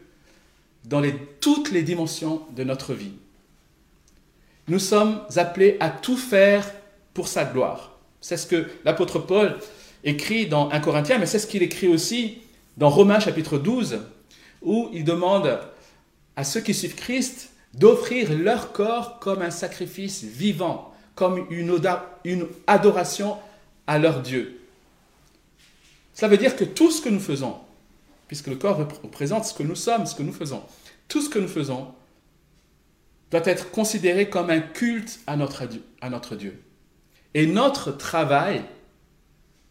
dans 0.86 1.02
toutes 1.42 1.72
les 1.72 1.84
dimensions 1.84 2.46
de 2.56 2.64
notre 2.64 2.94
vie. 2.94 3.14
Nous 4.68 4.80
sommes 4.80 5.22
appelés 5.36 5.78
à 5.80 5.90
tout 5.90 6.18
faire 6.18 6.72
pour 7.14 7.28
sa 7.28 7.46
gloire. 7.46 7.97
C'est 8.28 8.36
ce 8.36 8.46
que 8.46 8.66
l'apôtre 8.84 9.20
Paul 9.20 9.56
écrit 10.04 10.48
dans 10.48 10.70
1 10.70 10.82
Corinthiens, 10.82 11.18
mais 11.18 11.26
c'est 11.26 11.40
ce 11.40 11.48
qu'il 11.48 11.64
écrit 11.64 11.88
aussi 11.88 12.40
dans 12.76 12.90
Romains 12.90 13.22
chapitre 13.22 13.58
12, 13.58 14.02
où 14.62 14.90
il 14.92 15.06
demande 15.06 15.58
à 16.36 16.44
ceux 16.44 16.60
qui 16.60 16.74
suivent 16.74 16.96
Christ 16.96 17.52
d'offrir 17.74 18.38
leur 18.38 18.74
corps 18.74 19.20
comme 19.20 19.42
un 19.42 19.50
sacrifice 19.50 20.26
vivant, 20.26 20.94
comme 21.16 21.48
une, 21.50 21.80
adoration 22.68 23.38
à 23.88 23.98
leur 23.98 24.22
Dieu. 24.22 24.60
Cela 26.14 26.28
veut 26.28 26.38
dire 26.38 26.58
que 26.58 26.66
tout 26.66 26.92
ce 26.92 27.02
que 27.02 27.08
nous 27.08 27.22
faisons, 27.22 27.56
puisque 28.28 28.48
le 28.48 28.58
corps 28.58 28.76
représente 29.04 29.46
ce 29.46 29.54
que 29.54 29.64
nous 29.64 29.76
sommes, 29.76 30.06
ce 30.06 30.16
que 30.16 30.24
nous 30.24 30.34
faisons, 30.34 30.64
tout 31.08 31.22
ce 31.22 31.30
que 31.30 31.40
nous 31.40 31.48
faisons 31.48 31.94
doit 33.32 33.46
être 33.46 33.72
considéré 33.72 34.30
comme 34.30 34.50
un 34.50 34.60
culte 34.60 35.22
à 35.28 35.38
notre 35.38 36.36
Dieu. 36.36 36.62
Et 37.34 37.48
notre 37.48 37.92
travail, 37.92 38.64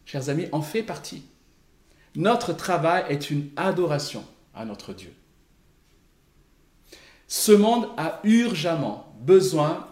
chers 0.05 0.29
amis, 0.29 0.47
en 0.51 0.61
fait 0.61 0.83
partie. 0.83 1.23
Notre 2.15 2.53
travail 2.53 3.05
est 3.09 3.29
une 3.29 3.49
adoration 3.55 4.25
à 4.55 4.65
notre 4.65 4.93
Dieu. 4.93 5.13
Ce 7.27 7.51
monde 7.51 7.89
a 7.97 8.19
urgemment 8.23 9.13
besoin 9.19 9.87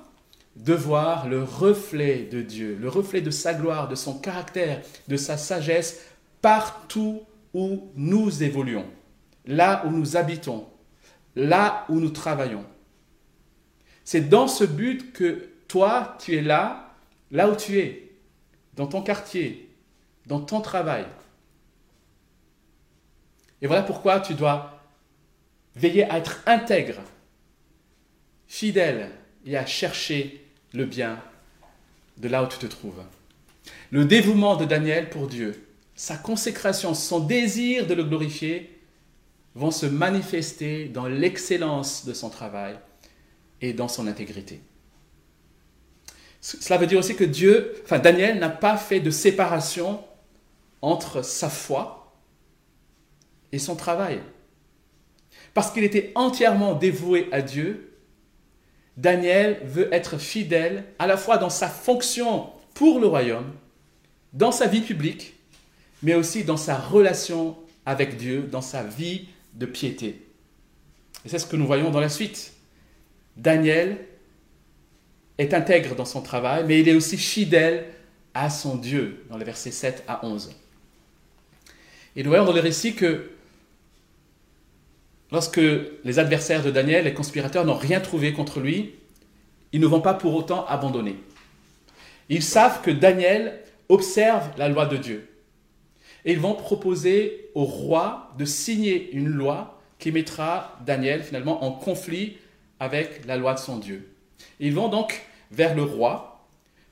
de 0.56 0.74
voir 0.74 1.28
le 1.28 1.44
reflet 1.44 2.24
de 2.32 2.42
Dieu, 2.42 2.78
le 2.80 2.88
reflet 2.88 3.22
de 3.22 3.30
sa 3.30 3.54
gloire, 3.54 3.90
de 3.90 3.96
son 3.96 4.18
caractère, 4.18 4.82
de 5.08 5.18
sa 5.18 5.38
sagesse 5.38 6.02
partout 6.42 7.24
où 7.54 7.92
nous 7.96 8.42
évoluons, 8.42 8.86
là 9.46 9.84
où 9.86 9.90
nous 9.90 10.16
habitons, 10.16 10.66
là 11.36 11.86
où 11.90 12.00
nous 12.00 12.10
travaillons. 12.10 12.66
C'est 14.06 14.30
dans 14.30 14.48
ce 14.48 14.64
but 14.64 15.12
que 15.12 15.50
toi, 15.68 16.18
tu 16.20 16.36
es 16.36 16.42
là 16.42 16.85
là 17.32 17.50
où 17.50 17.56
tu 17.56 17.80
es, 17.80 18.12
dans 18.76 18.88
ton 18.88 19.02
quartier, 19.02 19.70
dans 20.26 20.40
ton 20.40 20.62
travail. 20.62 21.06
Et 23.62 23.68
voilà 23.68 23.84
pourquoi 23.84 24.20
tu 24.20 24.34
dois 24.34 24.84
veiller 25.76 26.04
à 26.06 26.18
être 26.18 26.42
intègre, 26.46 27.02
fidèle 28.48 29.10
et 29.46 29.58
à 29.58 29.66
chercher 29.66 30.46
le 30.74 30.86
bien 30.86 31.22
de 32.18 32.28
là 32.28 32.44
où 32.44 32.48
tu 32.48 32.58
te 32.58 32.66
trouves. 32.66 33.04
Le 33.92 34.06
dévouement 34.06 34.56
de 34.56 34.66
Daniel 34.66 35.10
pour 35.10 35.28
Dieu, 35.28 35.68
sa 35.96 36.18
consécration, 36.18 36.94
son 36.94 37.20
désir 37.20 37.88
de 37.88 37.94
le 37.94 38.04
glorifier 38.04 38.82
vont 39.56 39.72
se 39.72 39.86
manifester 39.86 40.90
dans 40.90 41.08
l'excellence 41.08 42.06
de 42.06 42.14
son 42.14 42.30
travail 42.30 42.78
et 43.62 43.74
dans 43.74 43.88
son 43.88 44.08
intégrité. 44.08 44.60
Cela 46.46 46.78
veut 46.78 46.86
dire 46.86 47.00
aussi 47.00 47.16
que 47.16 47.24
Dieu, 47.24 47.74
enfin 47.84 47.98
Daniel 47.98 48.38
n'a 48.38 48.50
pas 48.50 48.78
fait 48.78 49.00
de 49.00 49.10
séparation 49.10 50.04
entre 50.84 51.24
sa 51.24 51.50
foi 51.50 52.14
et 53.52 53.58
son 53.58 53.76
travail. 53.76 54.22
Parce 55.56 55.72
qu'il 55.72 55.84
était 55.84 56.12
entièrement 56.14 56.76
dévoué 56.76 57.30
à 57.32 57.42
Dieu, 57.42 57.98
Daniel 58.96 59.60
veut 59.64 59.92
être 59.92 60.20
fidèle 60.20 60.84
à 61.00 61.08
la 61.08 61.18
fois 61.18 61.40
dans 61.40 61.50
sa 61.50 61.68
fonction 61.68 62.52
pour 62.76 63.00
le 63.00 63.08
royaume, 63.08 63.52
dans 64.34 64.52
sa 64.52 64.68
vie 64.68 64.82
publique, 64.82 65.34
mais 66.04 66.14
aussi 66.14 66.44
dans 66.44 66.58
sa 66.58 66.78
relation 66.78 67.58
avec 67.88 68.18
Dieu, 68.18 68.44
dans 68.44 68.62
sa 68.62 68.84
vie 68.84 69.30
de 69.56 69.66
piété. 69.66 70.28
Et 71.26 71.30
c'est 71.30 71.40
ce 71.40 71.48
que 71.48 71.56
nous 71.56 71.66
voyons 71.66 71.90
dans 71.90 72.00
la 72.00 72.10
suite. 72.10 72.54
Daniel 73.36 73.98
est 75.38 75.54
intègre 75.54 75.96
dans 75.96 76.06
son 76.06 76.22
travail, 76.22 76.64
mais 76.68 76.80
il 76.80 76.90
est 76.90 76.94
aussi 76.94 77.18
fidèle 77.18 77.86
à 78.34 78.50
son 78.50 78.76
Dieu, 78.76 79.26
dans 79.30 79.38
les 79.38 79.46
versets 79.46 79.72
7 79.72 80.04
à 80.08 80.26
11. 80.26 80.52
Et 82.16 82.24
nous 82.24 82.30
voyons 82.30 82.46
dans 82.46 82.54
le 82.54 82.62
récit 82.62 82.96
que 82.96 83.32
lorsque 85.32 85.62
les 86.04 86.20
adversaires 86.20 86.64
de 86.64 86.72
Daniel, 86.72 87.06
les 87.06 87.14
conspirateurs, 87.14 87.66
n'ont 87.66 87.76
rien 87.76 88.00
trouvé 88.00 88.34
contre 88.34 88.60
lui, 88.60 88.96
ils 89.74 89.82
ne 89.82 89.88
vont 89.88 90.02
pas 90.02 90.14
pour 90.14 90.36
autant 90.36 90.66
abandonner. 90.68 91.18
Ils 92.30 92.44
savent 92.44 92.82
que 92.82 92.92
Daniel 92.92 93.60
observe 93.90 94.50
la 94.58 94.70
loi 94.70 94.86
de 94.86 94.98
Dieu. 94.98 95.28
Et 96.24 96.32
ils 96.32 96.40
vont 96.40 96.56
proposer 96.56 97.50
au 97.54 97.66
roi 97.66 98.34
de 98.38 98.46
signer 98.46 99.12
une 99.12 99.28
loi 99.28 99.82
qui 100.00 100.12
mettra 100.12 100.80
Daniel 100.86 101.24
finalement 101.24 101.64
en 101.64 101.72
conflit 101.72 102.38
avec 102.80 103.26
la 103.26 103.38
loi 103.38 103.54
de 103.54 103.60
son 103.60 103.78
Dieu. 103.78 104.10
Ils 104.60 104.74
vont 104.74 104.90
donc 104.90 105.26
vers 105.52 105.76
le 105.76 105.84
roi 105.84 106.46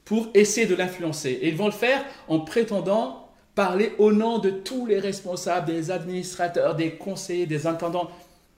pour 0.06 0.30
essayer 0.34 0.68
de 0.68 0.76
l'influencer. 0.76 1.32
Et 1.32 1.50
ils 1.50 1.56
vont 1.56 1.66
le 1.66 1.72
faire 1.72 2.04
en 2.28 2.40
prétendant 2.40 3.30
parler 3.56 3.94
au 4.00 4.12
nom 4.12 4.40
de 4.40 4.50
tous 4.50 4.86
les 4.86 5.00
responsables, 5.00 5.68
des 5.68 5.92
administrateurs, 5.92 6.76
des 6.76 6.92
conseillers, 6.92 7.46
des 7.46 7.68
intendants. 7.68 8.10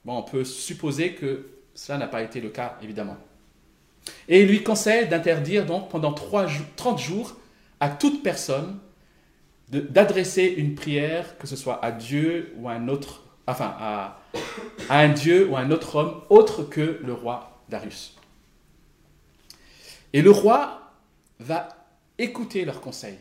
Bon, 0.06 0.18
on 0.18 0.24
peut 0.24 0.44
supposer 0.44 1.14
que 1.14 1.48
cela 1.74 1.98
n'a 1.98 2.08
pas 2.08 2.22
été 2.22 2.40
le 2.40 2.50
cas, 2.50 2.78
évidemment. 2.82 3.18
Et 4.30 4.42
il 4.42 4.48
lui 4.48 4.64
conseille 4.64 5.08
d'interdire 5.08 5.66
donc 5.66 5.90
pendant 5.90 6.14
30 6.14 7.00
jours 7.00 7.36
à 7.80 7.90
toute 7.90 8.24
personne 8.24 8.80
d'adresser 9.70 10.46
une 10.58 10.76
prière, 10.76 11.38
que 11.38 11.48
ce 11.48 11.56
soit 11.56 11.84
à 11.84 11.92
Dieu 11.92 12.54
ou 12.58 12.70
à 12.70 12.74
un 12.74 12.88
autre, 12.88 13.24
enfin 13.48 13.76
à, 13.80 14.20
à 14.90 15.00
un 15.00 15.10
Dieu 15.10 15.50
ou 15.50 15.56
à 15.56 15.60
un 15.60 15.72
autre 15.72 15.96
homme 15.96 16.22
autre 16.30 16.64
que 16.64 17.00
le 17.04 17.14
roi 17.14 17.64
Darius. 17.68 18.16
Et 20.16 20.22
le 20.22 20.32
roi 20.32 20.94
va 21.40 21.68
écouter 22.18 22.64
leurs 22.64 22.80
conseils. 22.80 23.20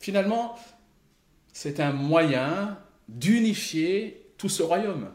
Finalement, 0.00 0.56
c'est 1.52 1.78
un 1.78 1.92
moyen 1.92 2.78
d'unifier 3.06 4.30
tout 4.38 4.48
ce 4.48 4.62
royaume. 4.62 5.10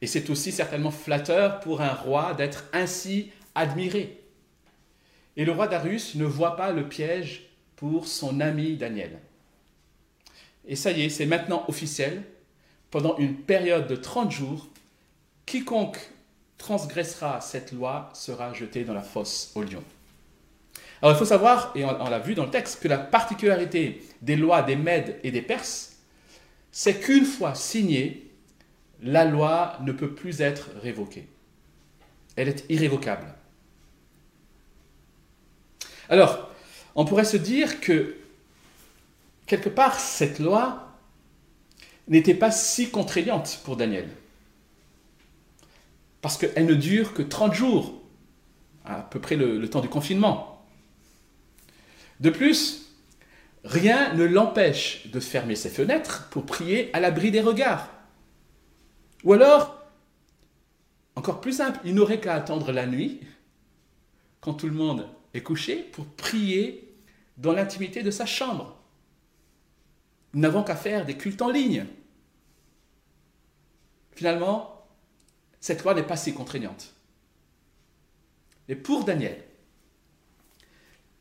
Et 0.00 0.06
c'est 0.06 0.30
aussi 0.30 0.52
certainement 0.52 0.90
flatteur 0.90 1.60
pour 1.60 1.82
un 1.82 1.92
roi 1.92 2.32
d'être 2.32 2.64
ainsi 2.72 3.30
admiré. 3.54 4.22
Et 5.36 5.44
le 5.44 5.52
roi 5.52 5.68
Darius 5.68 6.14
ne 6.14 6.24
voit 6.24 6.56
pas 6.56 6.72
le 6.72 6.88
piège 6.88 7.50
pour 7.76 8.06
son 8.06 8.40
ami 8.40 8.78
Daniel. 8.78 9.18
Et 10.66 10.76
ça 10.76 10.92
y 10.92 11.02
est, 11.02 11.10
c'est 11.10 11.26
maintenant 11.26 11.66
officiel. 11.68 12.22
Pendant 12.90 13.18
une 13.18 13.36
période 13.36 13.86
de 13.86 13.96
30 13.96 14.30
jours, 14.30 14.68
quiconque 15.44 15.98
transgressera 16.62 17.40
cette 17.40 17.72
loi 17.72 18.08
sera 18.14 18.54
jeté 18.54 18.84
dans 18.84 18.94
la 18.94 19.02
fosse 19.02 19.50
au 19.56 19.62
lion. 19.62 19.82
Alors 21.02 21.16
il 21.16 21.18
faut 21.18 21.24
savoir, 21.24 21.72
et 21.74 21.84
on, 21.84 22.08
l'a 22.08 22.20
vu 22.20 22.36
dans 22.36 22.44
le 22.44 22.50
texte, 22.50 22.80
que 22.80 22.86
la 22.86 22.98
particularité 22.98 24.00
des 24.22 24.36
lois 24.36 24.62
des 24.62 24.76
Mèdes 24.76 25.18
et 25.24 25.32
des 25.32 25.42
Perses, 25.42 25.96
c'est 26.70 27.00
qu'une 27.00 27.24
fois 27.24 27.56
signée, 27.56 28.30
la 29.02 29.24
loi 29.24 29.76
ne 29.82 29.90
peut 29.90 30.14
plus 30.14 30.40
être 30.40 30.68
révoquée. 30.80 31.26
Elle 32.36 32.48
est 32.48 32.64
irrévocable. 32.68 33.26
Alors, 36.08 36.48
on 36.94 37.04
pourrait 37.04 37.24
se 37.24 37.36
dire 37.36 37.80
que, 37.80 38.14
quelque 39.46 39.68
part, 39.68 39.98
cette 39.98 40.38
loi 40.38 40.96
n'était 42.06 42.34
pas 42.34 42.52
si 42.52 42.90
contraignante 42.90 43.60
pour 43.64 43.76
Daniel 43.76 44.08
parce 46.22 46.38
qu'elle 46.38 46.66
ne 46.66 46.74
dure 46.74 47.12
que 47.12 47.20
30 47.20 47.52
jours, 47.52 48.00
à 48.84 49.02
peu 49.02 49.20
près 49.20 49.36
le, 49.36 49.68
temps 49.68 49.80
du 49.80 49.88
confinement. 49.88 50.64
De 52.20 52.30
plus, 52.30 52.94
rien 53.64 54.14
ne 54.14 54.24
l'empêche 54.24 55.08
de 55.08 55.20
fermer 55.20 55.56
ses 55.56 55.68
fenêtres 55.68 56.28
pour 56.30 56.46
prier 56.46 56.94
à 56.94 57.00
l'abri 57.00 57.32
des 57.32 57.40
regards. 57.40 57.90
Ou 59.24 59.32
alors, 59.34 59.84
encore 61.16 61.40
plus 61.40 61.54
simple, 61.54 61.80
il 61.84 61.94
n'aurait 61.94 62.20
qu'à 62.20 62.34
attendre 62.34 62.70
la 62.72 62.86
nuit, 62.86 63.20
quand 64.40 64.54
tout 64.54 64.66
le 64.66 64.72
monde 64.72 65.08
est 65.34 65.42
couché, 65.42 65.76
pour 65.76 66.06
prier 66.06 66.94
dans 67.36 67.52
l'intimité 67.52 68.04
de 68.04 68.10
sa 68.12 68.26
chambre. 68.26 68.78
Nous 70.34 70.40
n'avons 70.40 70.62
qu'à 70.62 70.76
faire 70.76 71.04
des 71.04 71.16
cultes 71.16 71.42
en 71.42 71.50
ligne. 71.50 71.86
Finalement, 74.12 74.81
cette 75.62 75.84
loi 75.84 75.94
n'est 75.94 76.02
pas 76.02 76.16
si 76.16 76.34
contraignante. 76.34 76.92
Et 78.68 78.74
pour 78.74 79.04
Daniel, 79.04 79.42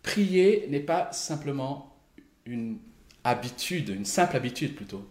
prier 0.01 0.65
n'est 0.67 0.79
pas 0.79 1.13
simplement 1.13 1.95
une 2.45 2.79
habitude, 3.23 3.89
une 3.89 4.03
simple 4.03 4.35
habitude 4.35 4.75
plutôt. 4.75 5.07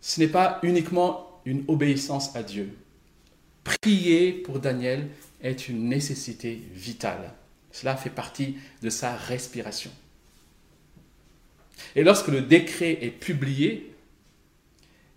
Ce 0.00 0.18
n'est 0.18 0.28
pas 0.28 0.58
uniquement 0.64 1.40
une 1.44 1.64
obéissance 1.68 2.34
à 2.34 2.42
Dieu. 2.42 2.76
Prier 3.62 4.32
pour 4.32 4.58
Daniel 4.58 5.08
est 5.40 5.68
une 5.68 5.88
nécessité 5.88 6.60
vitale. 6.74 7.32
Cela 7.70 7.96
fait 7.96 8.10
partie 8.10 8.56
de 8.82 8.90
sa 8.90 9.14
respiration. 9.14 9.92
Et 11.94 12.02
lorsque 12.02 12.28
le 12.28 12.42
décret 12.42 12.98
est 13.00 13.10
publié, 13.10 13.91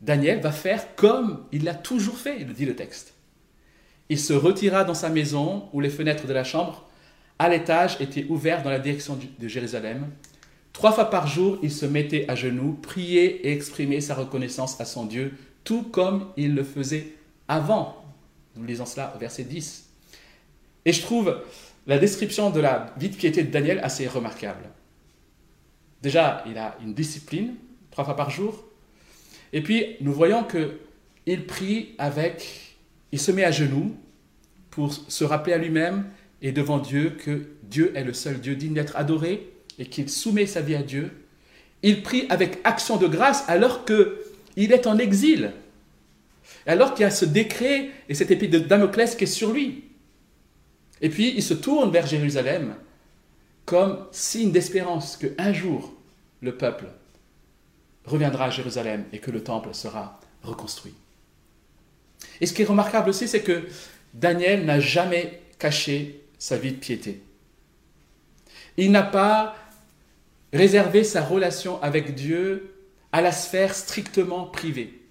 Daniel 0.06 0.39
va 0.39 0.52
faire 0.52 0.96
comme 0.96 1.46
il 1.52 1.63
l'a 1.63 1.74
toujours 1.74 2.18
fait, 2.18 2.44
dit 2.44 2.65
le 2.65 2.76
texte. 2.76 3.15
Il 4.10 4.20
se 4.20 4.34
retira 4.34 4.84
dans 4.84 4.94
sa 4.94 5.10
maison 5.10 5.68
où 5.74 5.82
les 5.82 5.89
fenêtres 5.89 6.28
de 6.28 6.34
la 6.34 6.44
chambre 6.44 6.88
à 7.39 7.50
l'étage 7.50 8.00
étaient 8.00 8.26
ouvertes 8.30 8.63
dans 8.63 8.70
la 8.70 8.80
direction 8.80 9.18
de 9.39 9.48
Jérusalem. 9.48 10.08
Trois 10.74 10.91
fois 10.91 11.10
par 11.10 11.26
jour, 11.26 11.58
il 11.63 11.72
se 11.72 11.88
mettait 11.88 12.30
à 12.30 12.36
genoux, 12.36 12.78
priait 12.82 13.41
et 13.44 13.52
exprimait 13.52 14.00
sa 14.00 14.13
reconnaissance 14.13 14.80
à 14.80 14.86
son 14.86 15.06
Dieu, 15.06 15.34
tout 15.63 15.82
comme 15.82 16.28
il 16.38 16.54
le 16.54 16.63
faisait 16.63 17.13
avant. 17.48 18.06
Nous 18.56 18.63
lisons 18.63 18.86
cela 18.86 19.12
au 19.15 19.20
verset 19.20 19.44
10. 19.44 19.89
Et 20.86 20.94
je 20.94 21.02
trouve 21.02 21.41
la 21.88 21.98
description 21.98 22.52
de 22.52 22.60
la 22.60 22.94
vie 22.98 23.10
de 23.10 23.15
piété 23.15 23.44
de 23.44 23.52
Daniel 23.52 23.80
assez 23.82 24.08
remarquable. 24.08 24.70
Déjà, 26.04 26.44
il 26.48 26.60
a 26.60 26.78
une 26.84 26.94
discipline, 26.94 27.56
trois 27.89 28.06
fois 28.06 28.15
par 28.15 28.30
jour, 28.30 28.63
et 29.56 29.62
puis, 29.62 29.96
nous 30.02 30.12
voyons 30.12 30.44
qu'il 30.44 31.46
prie 31.46 31.96
avec, 31.98 32.76
il 33.13 33.20
se 33.20 33.32
met 33.32 33.46
à 33.46 33.52
genoux 33.52 33.96
pour 34.70 34.94
se 34.94 35.24
rappeler 35.24 35.54
à 35.54 35.58
lui-même 35.58 36.04
et 36.41 36.52
devant 36.52 36.78
Dieu 36.78 37.12
que 37.12 37.46
Dieu 37.63 37.94
est 37.96 38.04
le 38.04 38.12
seul 38.12 38.41
Dieu 38.41 38.58
digne 38.58 38.74
d'être 38.74 38.98
adoré 38.98 39.50
et 39.80 39.86
qu'il 39.86 40.10
soumet 40.10 40.46
sa 40.46 40.60
vie 40.60 40.76
à 40.76 40.84
Dieu. 40.84 41.10
Il 41.84 42.04
prie 42.04 42.26
avec 42.28 42.60
action 42.65 42.98
de 42.98 43.08
grâce 43.08 43.46
alors 43.48 43.86
qu'il 43.86 44.74
est 44.74 44.88
en 44.88 44.98
exil, 44.98 45.54
alors 46.68 46.94
qu'il 46.94 47.04
y 47.04 47.06
a 47.06 47.10
ce 47.10 47.24
décret 47.24 47.91
et 48.10 48.13
cette 48.13 48.32
épée 48.32 48.50
de 48.50 48.60
Damoclès 48.60 49.15
qui 49.15 49.24
est 49.24 49.28
sur 49.28 49.54
lui. 49.54 49.86
Et 51.00 51.08
puis 51.08 51.34
il 51.34 51.44
se 51.44 51.54
tourne 51.54 51.91
vers 51.91 52.08
Jérusalem 52.08 52.76
comme 53.65 54.06
signe 54.12 54.52
d'espérance 54.52 55.15
qu'un 55.15 55.54
jour 55.54 55.94
le 56.41 56.58
peuple 56.58 56.88
reviendra 58.06 58.46
à 58.46 58.50
Jérusalem 58.50 59.06
et 59.12 59.20
que 59.20 59.32
le 59.32 59.44
temple 59.44 59.74
sera 59.74 60.20
reconstruit. 60.44 60.94
Et 62.41 62.46
ce 62.46 62.54
qui 62.54 62.62
est 62.62 62.65
remarquable 62.65 63.10
aussi, 63.10 63.28
c'est 63.28 63.41
que 63.41 63.68
Daniel 64.13 64.65
n'a 64.65 64.80
jamais 64.80 65.41
caché 65.60 66.22
sa 66.38 66.58
vie 66.58 66.72
de 66.72 66.78
piété. 66.78 67.22
Il 68.78 68.91
n'a 68.91 69.04
pas 69.04 69.56
réservé 70.54 71.04
sa 71.04 71.22
relation 71.22 71.82
avec 71.82 72.15
Dieu 72.15 72.76
à 73.12 73.22
la 73.22 73.32
sphère 73.32 73.74
strictement 73.74 74.46
privée. 74.46 75.02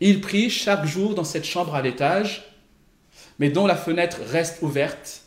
Il 0.00 0.20
prie 0.20 0.50
chaque 0.50 0.84
jour 0.84 1.14
dans 1.14 1.24
cette 1.24 1.44
chambre 1.44 1.74
à 1.74 1.82
l'étage, 1.82 2.56
mais 3.38 3.50
dont 3.50 3.66
la 3.66 3.76
fenêtre 3.76 4.18
reste 4.26 4.62
ouverte 4.62 5.22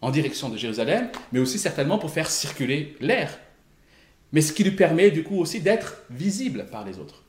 en 0.00 0.10
direction 0.10 0.48
de 0.48 0.56
Jérusalem, 0.56 1.10
mais 1.32 1.40
aussi 1.40 1.58
certainement 1.58 1.98
pour 1.98 2.10
faire 2.10 2.30
circuler 2.30 2.96
l'air 3.00 3.38
mais 4.32 4.40
ce 4.40 4.52
qui 4.52 4.64
lui 4.64 4.72
permet 4.72 5.10
du 5.10 5.22
coup 5.22 5.38
aussi 5.38 5.60
d'être 5.60 6.02
visible 6.10 6.66
par 6.70 6.84
les 6.84 6.98
autres. 6.98 7.24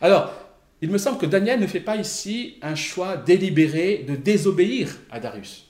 Alors, 0.00 0.32
il 0.80 0.90
me 0.90 0.98
semble 0.98 1.18
que 1.18 1.26
Daniel 1.26 1.60
ne 1.60 1.66
fait 1.66 1.80
pas 1.80 1.96
ici 1.96 2.58
un 2.60 2.74
choix 2.74 3.16
délibéré 3.16 4.04
de 4.06 4.16
désobéir 4.16 4.98
à 5.10 5.20
Darius. 5.20 5.68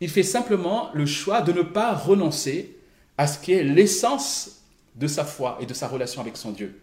il 0.00 0.08
fait 0.08 0.22
simplement 0.22 0.90
le 0.94 1.04
choix 1.04 1.42
de 1.42 1.52
ne 1.52 1.62
pas 1.62 1.94
renoncer 1.94 2.76
à 3.18 3.26
ce 3.26 3.38
qui 3.38 3.52
est 3.52 3.62
l'essence 3.62 4.62
de 4.94 5.06
sa 5.06 5.24
foi 5.24 5.58
et 5.60 5.66
de 5.66 5.74
sa 5.74 5.88
relation 5.88 6.22
avec 6.22 6.38
son 6.38 6.52
Dieu. 6.52 6.80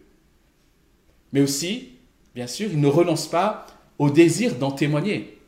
Mais 1.34 1.42
aussi, 1.42 1.94
bien 2.36 2.46
sûr, 2.46 2.70
il 2.72 2.80
ne 2.80 2.88
renonce 2.88 3.28
pas 3.28 3.66
au 3.98 4.12
désir 4.12 4.56
d'en 4.56 4.72
témoigner. 4.72 5.42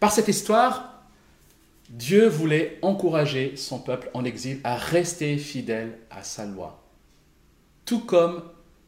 Par 0.00 0.12
cette 0.12 0.28
histoire, 0.28 0.97
Dieu 1.88 2.28
voulait 2.28 2.78
encourager 2.82 3.56
son 3.56 3.78
peuple 3.78 4.10
en 4.12 4.24
exil 4.24 4.60
à 4.64 4.76
rester 4.76 5.38
fidèle 5.38 5.98
à 6.10 6.22
sa 6.22 6.44
loi, 6.44 6.84
tout 7.84 8.00
comme 8.00 8.42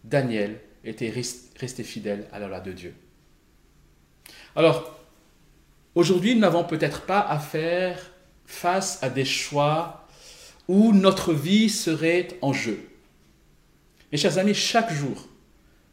Daniel 0.04 0.60
était 0.84 1.10
resté 1.10 1.82
fidèle 1.82 2.26
à 2.32 2.38
la 2.38 2.48
loi 2.48 2.60
de 2.60 2.72
Dieu. 2.72 2.94
Alors, 4.54 4.98
aujourd'hui, 5.94 6.34
nous 6.34 6.40
n'avons 6.40 6.64
peut-être 6.64 7.02
pas 7.06 7.20
à 7.20 7.38
faire 7.38 8.10
face 8.44 9.02
à 9.02 9.08
des 9.08 9.24
choix 9.24 10.06
où 10.68 10.92
notre 10.92 11.32
vie 11.32 11.70
serait 11.70 12.28
en 12.42 12.52
jeu. 12.52 12.88
Mes 14.12 14.18
chers 14.18 14.38
amis, 14.38 14.54
chaque 14.54 14.92
jour, 14.92 15.26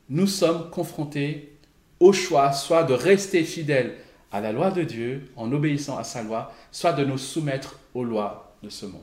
nous 0.10 0.28
sommes 0.28 0.70
confrontés 0.70 1.58
au 2.00 2.14
choix 2.14 2.52
soit 2.52 2.84
de 2.84 2.94
rester 2.94 3.44
fidèles 3.44 3.96
à 4.32 4.42
la 4.42 4.52
loi 4.52 4.72
de 4.72 4.84
Dieu 4.84 5.32
en 5.36 5.52
obéissant 5.52 5.98
à 5.98 6.04
sa 6.04 6.24
loi, 6.24 6.54
soit 6.72 6.94
de 6.94 7.06
nous 7.06 7.18
soumettre 7.18 7.80
aux 7.94 8.04
lois 8.04 8.56
de 8.64 8.70
ce 8.70 8.86
monde. 8.86 9.02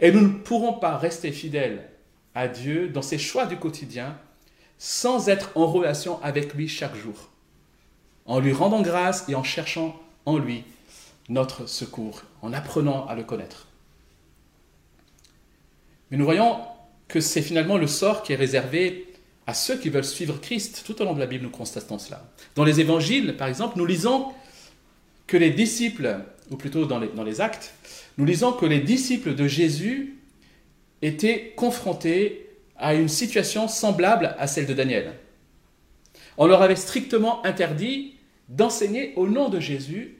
Et 0.00 0.10
nous 0.10 0.20
ne 0.20 0.32
pourrons 0.38 0.74
pas 0.74 0.96
rester 0.96 1.32
fidèles 1.32 1.88
à 2.34 2.48
Dieu 2.48 2.88
dans 2.88 3.02
ses 3.02 3.18
choix 3.18 3.46
du 3.46 3.56
quotidien 3.56 4.16
sans 4.78 5.28
être 5.28 5.50
en 5.56 5.66
relation 5.66 6.22
avec 6.22 6.54
lui 6.54 6.68
chaque 6.68 6.96
jour, 6.96 7.30
en 8.26 8.40
lui 8.40 8.52
rendant 8.52 8.82
grâce 8.82 9.28
et 9.28 9.34
en 9.34 9.42
cherchant 9.42 9.98
en 10.26 10.38
lui 10.38 10.64
notre 11.28 11.66
secours, 11.66 12.22
en 12.42 12.52
apprenant 12.52 13.06
à 13.06 13.14
le 13.14 13.24
connaître. 13.24 13.68
Mais 16.10 16.16
nous 16.16 16.24
voyons 16.24 16.60
que 17.08 17.20
c'est 17.20 17.42
finalement 17.42 17.78
le 17.78 17.86
sort 17.86 18.22
qui 18.22 18.32
est 18.32 18.36
réservé 18.36 19.05
à 19.46 19.54
ceux 19.54 19.78
qui 19.78 19.88
veulent 19.88 20.04
suivre 20.04 20.40
Christ. 20.40 20.82
Tout 20.84 21.00
au 21.00 21.04
long 21.04 21.14
de 21.14 21.20
la 21.20 21.26
Bible, 21.26 21.44
nous 21.44 21.50
constatons 21.50 21.98
cela. 21.98 22.24
Dans 22.54 22.64
les 22.64 22.80
évangiles, 22.80 23.36
par 23.36 23.48
exemple, 23.48 23.78
nous 23.78 23.86
lisons 23.86 24.26
que 25.26 25.36
les 25.36 25.50
disciples, 25.50 26.18
ou 26.50 26.56
plutôt 26.56 26.84
dans 26.86 26.98
les, 26.98 27.40
actes, 27.40 27.74
nous 28.18 28.24
lisons 28.24 28.52
que 28.52 28.66
les 28.66 28.80
disciples 28.80 29.34
de 29.34 29.46
Jésus 29.46 30.16
étaient 31.02 31.52
confrontés 31.56 32.48
à 32.76 32.94
une 32.94 33.08
situation 33.08 33.68
semblable 33.68 34.34
à 34.38 34.46
celle 34.46 34.66
de 34.66 34.74
Daniel. 34.74 35.14
On 36.38 36.46
leur 36.46 36.62
avait 36.62 36.76
strictement 36.76 37.44
interdit 37.44 38.14
d'enseigner 38.48 39.12
au 39.16 39.26
nom 39.26 39.48
de 39.48 39.60
Jésus 39.60 40.16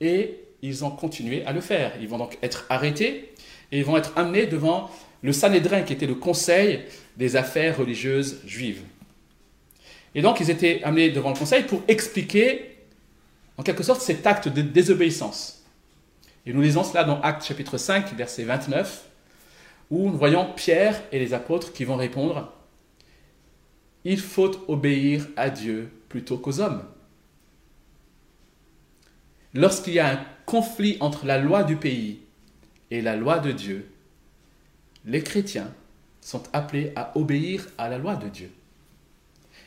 et 0.00 0.40
ils 0.62 0.84
ont 0.84 0.90
continué 0.90 1.44
à 1.46 1.52
le 1.52 1.60
faire. 1.60 1.92
Ils 2.00 2.08
vont 2.08 2.18
donc 2.18 2.38
être 2.42 2.66
arrêtés 2.68 3.32
et 3.72 3.78
ils 3.78 3.84
vont 3.84 3.96
être 3.96 4.12
amenés 4.16 4.46
devant 4.46 4.90
le 5.22 5.32
Sanhédrin, 5.32 5.82
qui 5.82 5.92
était 5.92 6.06
le 6.06 6.14
conseil 6.14 6.80
des 7.16 7.36
affaires 7.36 7.76
religieuses 7.76 8.40
juives. 8.46 8.82
Et 10.14 10.22
donc, 10.22 10.40
ils 10.40 10.50
étaient 10.50 10.82
amenés 10.82 11.10
devant 11.10 11.30
le 11.30 11.38
conseil 11.38 11.64
pour 11.64 11.82
expliquer, 11.86 12.78
en 13.56 13.62
quelque 13.62 13.82
sorte, 13.82 14.00
cet 14.00 14.26
acte 14.26 14.48
de 14.48 14.62
désobéissance. 14.62 15.64
Et 16.46 16.52
nous 16.52 16.62
lisons 16.62 16.84
cela 16.84 17.04
dans 17.04 17.20
Actes 17.20 17.44
chapitre 17.44 17.76
5, 17.76 18.14
verset 18.14 18.44
29, 18.44 19.04
où 19.90 20.08
nous 20.08 20.16
voyons 20.16 20.52
Pierre 20.54 21.00
et 21.12 21.18
les 21.18 21.34
apôtres 21.34 21.72
qui 21.72 21.84
vont 21.84 21.96
répondre 21.96 22.52
Il 24.04 24.20
faut 24.20 24.52
obéir 24.68 25.26
à 25.36 25.50
Dieu 25.50 25.90
plutôt 26.08 26.38
qu'aux 26.38 26.60
hommes. 26.60 26.82
Lorsqu'il 29.52 29.94
y 29.94 29.98
a 29.98 30.12
un 30.12 30.24
conflit 30.46 30.96
entre 31.00 31.26
la 31.26 31.38
loi 31.38 31.64
du 31.64 31.76
pays 31.76 32.20
et 32.90 33.02
la 33.02 33.16
loi 33.16 33.38
de 33.38 33.52
Dieu, 33.52 33.89
les 35.04 35.22
chrétiens 35.22 35.72
sont 36.20 36.42
appelés 36.52 36.92
à 36.96 37.16
obéir 37.16 37.66
à 37.78 37.88
la 37.88 37.98
loi 37.98 38.16
de 38.16 38.28
Dieu. 38.28 38.50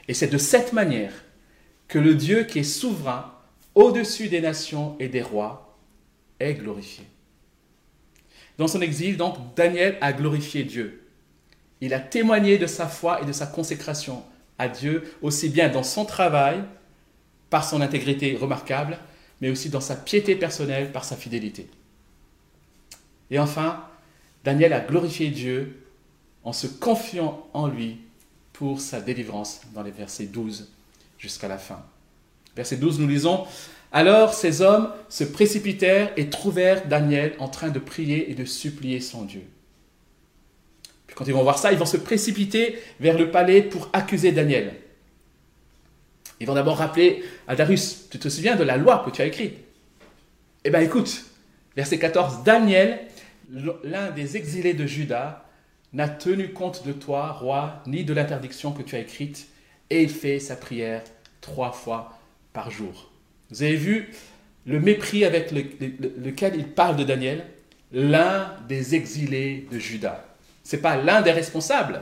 Et 0.08 0.14
c'est 0.14 0.28
de 0.28 0.38
cette 0.38 0.74
manière 0.74 1.14
que 1.88 2.00
le 2.00 2.16
Dieu 2.16 2.44
qui 2.44 2.60
est 2.60 2.64
souverain 2.64 3.34
au-dessus 3.76 4.30
des 4.30 4.42
nations 4.42 4.96
et 5.00 5.08
des 5.08 5.22
rois 5.22 5.78
est 6.40 6.54
glorifié. 6.56 7.06
Dans 8.58 8.68
son 8.68 8.82
exil, 8.82 9.18
donc, 9.18 9.38
Daniel 9.56 9.98
a 10.02 10.14
glorifié 10.14 10.64
Dieu. 10.64 11.08
Il 11.82 11.94
a 11.94 12.00
témoigné 12.00 12.58
de 12.58 12.68
sa 12.68 12.88
foi 12.88 13.22
et 13.22 13.26
de 13.26 13.32
sa 13.32 13.48
consécration 13.48 14.24
à 14.60 14.68
Dieu, 14.68 15.16
aussi 15.22 15.50
bien 15.50 15.70
dans 15.70 15.84
son 15.84 16.06
travail, 16.06 16.64
par 17.50 17.68
son 17.68 17.82
intégrité 17.82 18.36
remarquable, 18.36 18.98
mais 19.42 19.50
aussi 19.50 19.70
dans 19.70 19.82
sa 19.82 19.96
piété 19.96 20.36
personnelle, 20.36 20.92
par 20.92 21.04
sa 21.04 21.16
fidélité. 21.16 21.68
Et 23.32 23.40
enfin, 23.40 23.84
Daniel 24.44 24.74
a 24.74 24.80
glorifié 24.80 25.30
Dieu 25.30 25.80
en 26.44 26.54
se 26.54 26.68
confiant 26.68 27.48
en 27.54 27.68
lui 27.68 28.00
pour 28.52 28.82
sa 28.82 29.02
délivrance 29.02 29.62
dans 29.74 29.84
les 29.84 29.92
versets 29.92 30.26
12 30.26 30.70
jusqu'à 31.18 31.48
la 31.48 31.58
fin. 31.58 31.82
Verset 32.56 32.78
12, 32.78 33.00
nous 33.00 33.08
lisons 33.08 33.46
Alors 33.92 34.34
ces 34.34 34.62
hommes 34.62 34.92
se 35.10 35.24
précipitèrent 35.24 36.12
et 36.18 36.30
trouvèrent 36.30 36.88
Daniel 36.88 37.34
en 37.40 37.48
train 37.48 37.70
de 37.70 37.80
prier 37.80 38.30
et 38.30 38.36
de 38.36 38.46
supplier 38.46 39.00
son 39.00 39.24
Dieu. 39.24 39.44
Puis 41.08 41.16
quand 41.16 41.26
ils 41.26 41.34
vont 41.34 41.44
voir 41.44 41.58
ça, 41.58 41.72
ils 41.72 41.78
vont 41.78 41.86
se 41.86 41.98
précipiter 41.98 42.80
vers 43.00 43.18
le 43.18 43.32
palais 43.32 43.62
pour 43.62 43.90
accuser 43.94 44.32
Daniel. 44.32 44.76
Ils 46.40 46.48
vont 46.48 46.56
d'abord 46.56 46.78
rappeler 46.78 47.24
à 47.48 47.56
Darius 47.56 48.10
Tu 48.10 48.20
te 48.20 48.30
souviens 48.30 48.56
de 48.56 48.64
la 48.64 48.78
loi 48.78 49.04
que 49.06 49.12
tu 49.12 49.22
as 49.22 49.26
écrite? 49.26 49.56
Eh 50.66 50.70
bien 50.70 50.82
écoute, 50.82 51.26
verset 51.76 51.98
14 51.98 52.44
Daniel 52.44 53.00
l'un 53.84 54.12
des 54.12 54.38
exilés 54.38 54.74
de 54.74 54.86
Juda 54.86 55.46
n'a 55.94 56.10
tenu 56.10 56.54
compte 56.54 56.86
de 56.86 56.92
toi, 56.92 57.32
roi, 57.32 57.84
ni 57.86 58.04
de 58.04 58.14
l'interdiction 58.14 58.72
que 58.72 58.82
tu 58.82 58.96
as 58.96 59.00
écrite, 59.00 59.48
et 59.90 60.02
il 60.02 60.10
fait 60.10 60.40
sa 60.40 60.56
prière 60.56 61.04
trois 61.42 61.72
fois 61.72 62.18
par 62.52 62.72
jour. 62.72 63.12
Vous 63.52 63.62
avez 63.62 63.76
vu 63.76 64.12
le 64.66 64.80
mépris 64.80 65.26
avec 65.26 65.52
lequel 65.52 66.56
il 66.56 66.68
parle 66.70 66.96
de 66.96 67.04
Daniel, 67.04 67.46
l'un 67.92 68.56
des 68.68 68.96
exilés 68.96 69.68
de 69.72 69.78
Juda. 69.78 70.26
Ce 70.64 70.76
n'est 70.76 70.82
pas 70.82 70.98
l'un 70.98 71.22
des 71.22 71.32
responsables, 71.32 72.02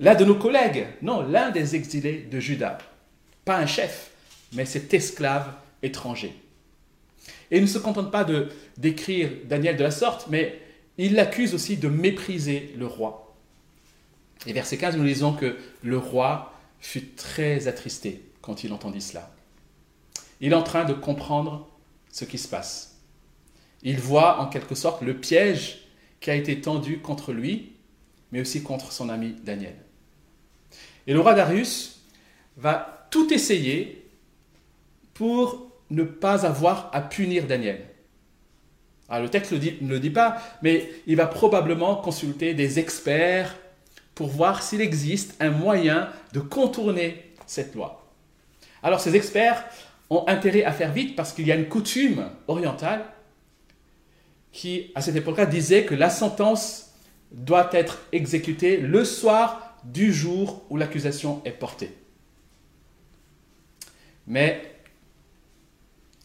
l'un 0.00 0.14
de 0.14 0.24
nos 0.24 0.36
collègues, 0.36 0.86
non, 1.02 1.22
l'un 1.22 1.50
des 1.50 1.76
exilés 1.76 2.26
de 2.30 2.40
Juda. 2.40 2.78
Pas 3.44 3.58
un 3.58 3.66
chef, 3.66 4.12
mais 4.54 4.64
cet 4.64 4.94
esclave 4.94 5.52
étranger. 5.82 6.32
Et 7.52 7.58
il 7.58 7.62
ne 7.62 7.68
se 7.68 7.78
contente 7.78 8.10
pas 8.10 8.24
de 8.24 8.48
décrire 8.78 9.30
Daniel 9.44 9.76
de 9.76 9.82
la 9.82 9.90
sorte, 9.90 10.26
mais 10.30 10.58
il 10.96 11.14
l'accuse 11.14 11.54
aussi 11.54 11.76
de 11.76 11.88
mépriser 11.88 12.74
le 12.78 12.86
roi. 12.86 13.36
Et 14.46 14.54
verset 14.54 14.78
15, 14.78 14.96
nous 14.96 15.04
lisons 15.04 15.34
que 15.34 15.58
le 15.82 15.98
roi 15.98 16.54
fut 16.80 17.08
très 17.08 17.68
attristé 17.68 18.22
quand 18.40 18.64
il 18.64 18.72
entendit 18.72 19.02
cela. 19.02 19.30
Il 20.40 20.52
est 20.52 20.56
en 20.56 20.62
train 20.62 20.84
de 20.84 20.94
comprendre 20.94 21.68
ce 22.10 22.24
qui 22.24 22.38
se 22.38 22.48
passe. 22.48 22.98
Il 23.82 23.98
voit 24.00 24.40
en 24.40 24.46
quelque 24.46 24.74
sorte 24.74 25.02
le 25.02 25.14
piège 25.14 25.82
qui 26.20 26.30
a 26.30 26.34
été 26.34 26.58
tendu 26.58 27.00
contre 27.00 27.34
lui, 27.34 27.72
mais 28.32 28.40
aussi 28.40 28.62
contre 28.62 28.92
son 28.92 29.10
ami 29.10 29.36
Daniel. 29.44 29.76
Et 31.06 31.12
le 31.12 31.20
roi 31.20 31.34
Darius 31.34 32.00
va 32.56 33.06
tout 33.10 33.30
essayer 33.32 34.08
pour 35.12 35.71
ne 35.92 36.02
pas 36.02 36.44
avoir 36.44 36.90
à 36.92 37.00
punir 37.00 37.46
Daniel. 37.46 37.86
Alors, 39.08 39.24
le 39.24 39.28
texte 39.28 39.52
ne 39.52 39.88
le 39.88 40.00
dit 40.00 40.10
pas, 40.10 40.42
mais 40.62 40.88
il 41.06 41.16
va 41.16 41.26
probablement 41.26 41.96
consulter 41.96 42.54
des 42.54 42.78
experts 42.78 43.56
pour 44.14 44.28
voir 44.28 44.62
s'il 44.62 44.80
existe 44.80 45.34
un 45.40 45.50
moyen 45.50 46.08
de 46.32 46.40
contourner 46.40 47.32
cette 47.46 47.74
loi. 47.74 48.02
Alors 48.82 49.00
ces 49.00 49.14
experts 49.14 49.64
ont 50.10 50.24
intérêt 50.28 50.64
à 50.64 50.72
faire 50.72 50.92
vite 50.92 51.16
parce 51.16 51.32
qu'il 51.32 51.46
y 51.46 51.52
a 51.52 51.56
une 51.56 51.68
coutume 51.68 52.28
orientale 52.48 53.04
qui, 54.50 54.90
à 54.94 55.00
cette 55.00 55.16
époque-là, 55.16 55.46
disait 55.46 55.84
que 55.84 55.94
la 55.94 56.10
sentence 56.10 56.92
doit 57.30 57.70
être 57.72 58.02
exécutée 58.12 58.76
le 58.76 59.04
soir 59.04 59.78
du 59.84 60.12
jour 60.12 60.62
où 60.68 60.76
l'accusation 60.76 61.40
est 61.44 61.52
portée. 61.52 61.96
Mais 64.26 64.71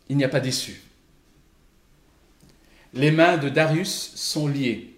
il 0.10 0.18
n'y 0.18 0.24
a 0.24 0.30
pas 0.30 0.40
d'issue. 0.40 0.82
Les 2.94 3.12
mains 3.12 3.38
de 3.38 3.50
Darius 3.50 4.14
sont 4.16 4.48
liées. 4.48 4.96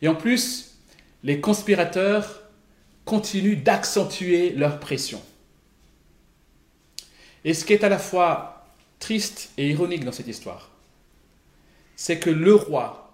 Et 0.00 0.08
en 0.08 0.14
plus, 0.14 0.74
les 1.22 1.40
conspirateurs 1.40 2.42
continuent 3.04 3.62
d'accentuer 3.62 4.50
leur 4.50 4.80
pression. 4.80 5.22
Et 7.44 7.54
ce 7.54 7.64
qui 7.64 7.72
est 7.72 7.84
à 7.84 7.88
la 7.88 7.98
fois 7.98 8.66
triste 8.98 9.50
et 9.56 9.70
ironique 9.70 10.04
dans 10.04 10.12
cette 10.12 10.28
histoire, 10.28 10.70
c'est 11.96 12.18
que 12.18 12.30
le 12.30 12.54
roi, 12.54 13.12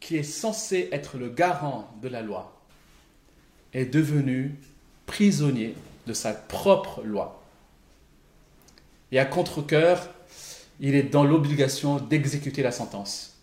qui 0.00 0.16
est 0.16 0.22
censé 0.22 0.88
être 0.92 1.16
le 1.16 1.28
garant 1.28 1.94
de 2.02 2.08
la 2.08 2.22
loi, 2.22 2.60
est 3.72 3.86
devenu 3.86 4.54
prisonnier 5.06 5.74
de 6.06 6.12
sa 6.12 6.32
propre 6.32 7.02
loi. 7.02 7.41
Et 9.12 9.18
à 9.18 9.24
contre-coeur, 9.24 10.08
il 10.80 10.94
est 10.94 11.02
dans 11.04 11.22
l'obligation 11.22 11.98
d'exécuter 11.98 12.62
la 12.62 12.72
sentence, 12.72 13.36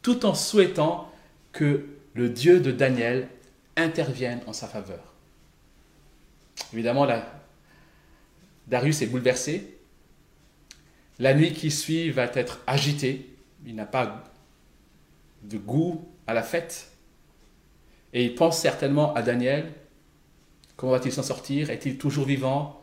tout 0.00 0.24
en 0.24 0.34
souhaitant 0.34 1.12
que 1.52 1.86
le 2.14 2.30
Dieu 2.30 2.60
de 2.60 2.70
Daniel 2.70 3.28
intervienne 3.76 4.40
en 4.46 4.52
sa 4.52 4.68
faveur. 4.68 5.12
Évidemment, 6.72 7.06
Darius 8.68 9.02
est 9.02 9.06
bouleversé. 9.06 9.76
La 11.18 11.34
nuit 11.34 11.52
qui 11.52 11.70
suit 11.70 12.10
va 12.10 12.24
être 12.34 12.60
agitée. 12.66 13.28
Il 13.66 13.74
n'a 13.74 13.86
pas 13.86 14.24
de 15.42 15.58
goût 15.58 16.08
à 16.26 16.34
la 16.34 16.42
fête. 16.42 16.90
Et 18.12 18.24
il 18.24 18.34
pense 18.34 18.58
certainement 18.58 19.14
à 19.14 19.22
Daniel. 19.22 19.72
Comment 20.76 20.92
va-t-il 20.92 21.12
s'en 21.12 21.22
sortir? 21.22 21.70
Est-il 21.70 21.98
toujours 21.98 22.26
vivant? 22.26 22.80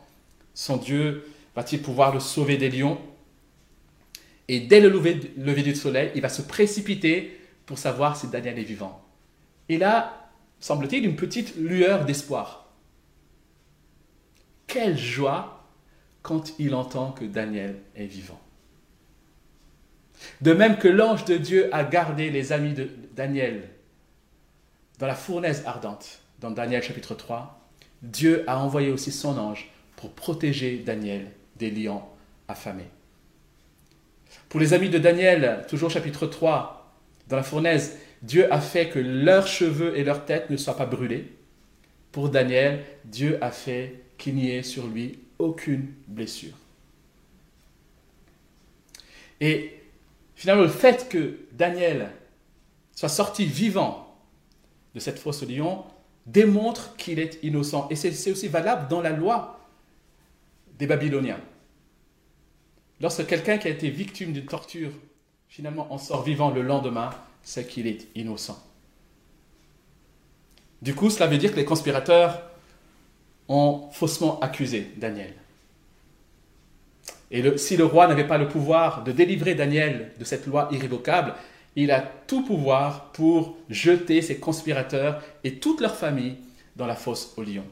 Son 0.54 0.76
Dieu 0.76 1.24
va-t-il 1.54 1.82
pouvoir 1.82 2.14
le 2.14 2.20
sauver 2.20 2.56
des 2.56 2.70
lions? 2.70 2.98
Et 4.48 4.60
dès 4.60 4.80
le 4.80 4.88
lever, 4.88 5.62
du 5.62 5.74
soleil, 5.74 6.10
il 6.14 6.22
va 6.22 6.28
se 6.28 6.42
précipiter 6.42 7.40
pour 7.66 7.78
savoir 7.78 8.16
si 8.16 8.26
Daniel 8.28 8.58
est 8.58 8.64
vivant. 8.64 9.00
Et 9.68 9.78
là, 9.78 10.30
semble-t-il, 10.58 11.04
une 11.04 11.14
petite 11.14 11.54
lueur 11.56 12.04
d'espoir. 12.04 12.66
Quelle 14.66 14.98
joie 14.98 15.68
quand 16.22 16.58
il 16.58 16.74
entend 16.74 17.12
que 17.12 17.24
Daniel 17.24 17.76
est 17.94 18.06
vivant. 18.06 18.40
De 20.40 20.52
même 20.52 20.78
que 20.78 20.88
l'ange 20.88 21.24
de 21.24 21.36
Dieu 21.36 21.74
a 21.74 21.84
gardé 21.84 22.30
les 22.30 22.52
amis 22.52 22.74
de 22.74 22.90
Daniel 23.14 23.68
dans 24.98 25.06
la 25.06 25.14
fournaise 25.14 25.62
ardente, 25.64 26.20
dans 26.40 26.50
Daniel 26.50 26.82
chapitre 26.82 27.14
3, 27.14 27.58
Dieu 28.02 28.44
a 28.46 28.58
envoyé 28.58 28.90
aussi 28.90 29.12
son 29.12 29.38
ange 29.38 29.70
pour 29.96 30.12
protéger 30.12 30.78
Daniel 30.78 31.30
des 31.60 31.70
lions 31.70 32.02
affamés. 32.48 32.90
Pour 34.48 34.58
les 34.58 34.74
amis 34.74 34.88
de 34.88 34.98
Daniel, 34.98 35.64
toujours 35.68 35.90
chapitre 35.90 36.26
3, 36.26 36.96
dans 37.28 37.36
la 37.36 37.44
fournaise, 37.44 37.98
Dieu 38.22 38.52
a 38.52 38.60
fait 38.60 38.88
que 38.88 38.98
leurs 38.98 39.46
cheveux 39.46 39.96
et 39.96 40.02
leurs 40.02 40.24
têtes 40.24 40.50
ne 40.50 40.56
soient 40.56 40.76
pas 40.76 40.86
brûlés. 40.86 41.32
Pour 42.10 42.30
Daniel, 42.30 42.84
Dieu 43.04 43.38
a 43.40 43.52
fait 43.52 44.02
qu'il 44.18 44.34
n'y 44.34 44.50
ait 44.50 44.64
sur 44.64 44.88
lui 44.88 45.20
aucune 45.38 45.92
blessure. 46.08 46.54
Et 49.40 49.74
finalement, 50.34 50.62
le 50.62 50.68
fait 50.68 51.08
que 51.08 51.38
Daniel 51.52 52.10
soit 52.94 53.08
sorti 53.08 53.46
vivant 53.46 54.18
de 54.94 55.00
cette 55.00 55.18
fosse 55.18 55.42
au 55.42 55.46
lion 55.46 55.84
démontre 56.26 56.96
qu'il 56.96 57.18
est 57.18 57.38
innocent. 57.42 57.88
Et 57.90 57.96
c'est 57.96 58.30
aussi 58.30 58.48
valable 58.48 58.88
dans 58.88 59.00
la 59.00 59.10
loi 59.10 59.60
des 60.78 60.86
Babyloniens. 60.86 61.40
Lorsque 63.00 63.26
quelqu'un 63.26 63.58
qui 63.58 63.68
a 63.68 63.70
été 63.70 63.88
victime 63.88 64.32
d'une 64.32 64.46
torture 64.46 64.90
finalement 65.48 65.92
en 65.92 65.98
sort 65.98 66.22
vivant 66.22 66.50
le 66.50 66.62
lendemain, 66.62 67.10
c'est 67.42 67.66
qu'il 67.66 67.86
est 67.86 68.08
innocent. 68.14 68.58
Du 70.82 70.94
coup, 70.94 71.10
cela 71.10 71.26
veut 71.26 71.38
dire 71.38 71.52
que 71.52 71.56
les 71.56 71.64
conspirateurs 71.64 72.42
ont 73.48 73.88
faussement 73.92 74.38
accusé 74.40 74.92
Daniel. 74.96 75.34
Et 77.30 77.58
si 77.58 77.76
le 77.76 77.84
roi 77.84 78.06
n'avait 78.06 78.26
pas 78.26 78.38
le 78.38 78.48
pouvoir 78.48 79.04
de 79.04 79.12
délivrer 79.12 79.54
Daniel 79.54 80.12
de 80.18 80.24
cette 80.24 80.46
loi 80.46 80.68
irrévocable, 80.72 81.34
il 81.76 81.90
a 81.90 82.00
tout 82.00 82.44
pouvoir 82.44 83.12
pour 83.12 83.56
jeter 83.68 84.22
ses 84.22 84.38
conspirateurs 84.38 85.22
et 85.44 85.56
toute 85.56 85.80
leur 85.80 85.94
famille 85.94 86.36
dans 86.76 86.86
la 86.86 86.96
fosse 86.96 87.34
aux 87.36 87.42
lions. 87.42 87.66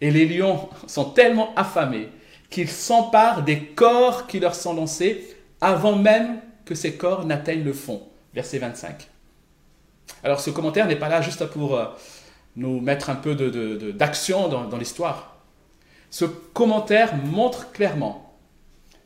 Et 0.00 0.10
les 0.10 0.26
lions 0.26 0.68
sont 0.86 1.10
tellement 1.10 1.54
affamés 1.54 2.08
qu'ils 2.54 2.70
s'emparent 2.70 3.42
des 3.42 3.64
corps 3.64 4.28
qui 4.28 4.38
leur 4.38 4.54
sont 4.54 4.74
lancés 4.74 5.36
avant 5.60 5.96
même 5.96 6.40
que 6.64 6.76
ces 6.76 6.96
corps 6.96 7.26
n'atteignent 7.26 7.64
le 7.64 7.72
fond. 7.72 8.00
Verset 8.32 8.58
25. 8.58 9.08
Alors 10.22 10.38
ce 10.38 10.50
commentaire 10.50 10.86
n'est 10.86 10.94
pas 10.94 11.08
là 11.08 11.20
juste 11.20 11.44
pour 11.46 11.76
euh, 11.76 11.86
nous 12.54 12.80
mettre 12.80 13.10
un 13.10 13.16
peu 13.16 13.34
d'action 13.92 14.46
dans, 14.46 14.66
dans 14.66 14.76
l'histoire. 14.76 15.36
Ce 16.10 16.24
commentaire 16.24 17.16
montre 17.16 17.72
clairement 17.72 18.38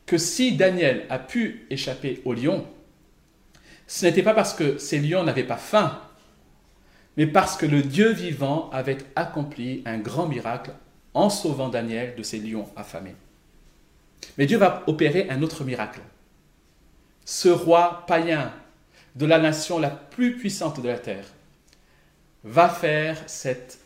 que 0.05 0.19
si 0.19 0.55
Daniel 0.55 1.07
a 1.09 1.17
pu 1.17 1.65
échapper 1.71 2.21
aux 2.25 2.35
lions, 2.35 2.67
ce 3.87 4.05
n'était 4.05 4.21
pas 4.21 4.35
parce 4.35 4.53
que 4.53 4.77
ces 4.77 4.99
lions 4.99 5.23
n'avaient 5.23 5.43
pas 5.43 5.57
faim, 5.57 5.99
mais 7.17 7.25
parce 7.25 7.57
que 7.57 7.65
le 7.65 7.81
Dieu 7.81 8.11
vivant 8.11 8.69
avait 8.71 8.99
accompli 9.15 9.81
un 9.87 9.97
grand 9.97 10.27
miracle 10.27 10.71
en 11.15 11.31
sauvant 11.31 11.69
Daniel 11.69 12.13
de 12.15 12.21
ces 12.21 12.37
lions 12.37 12.69
affamés. 12.75 13.15
Mais 14.37 14.45
Dieu 14.45 14.57
va 14.57 14.83
opérer 14.87 15.29
un 15.29 15.41
autre 15.41 15.63
miracle. 15.63 16.01
Ce 17.25 17.49
roi 17.49 18.05
païen 18.07 18.51
de 19.15 19.25
la 19.25 19.39
nation 19.39 19.79
la 19.79 19.89
plus 19.89 20.37
puissante 20.37 20.81
de 20.81 20.87
la 20.87 20.97
terre 20.97 21.25
va 22.43 22.69
faire 22.69 23.21
cette 23.27 23.79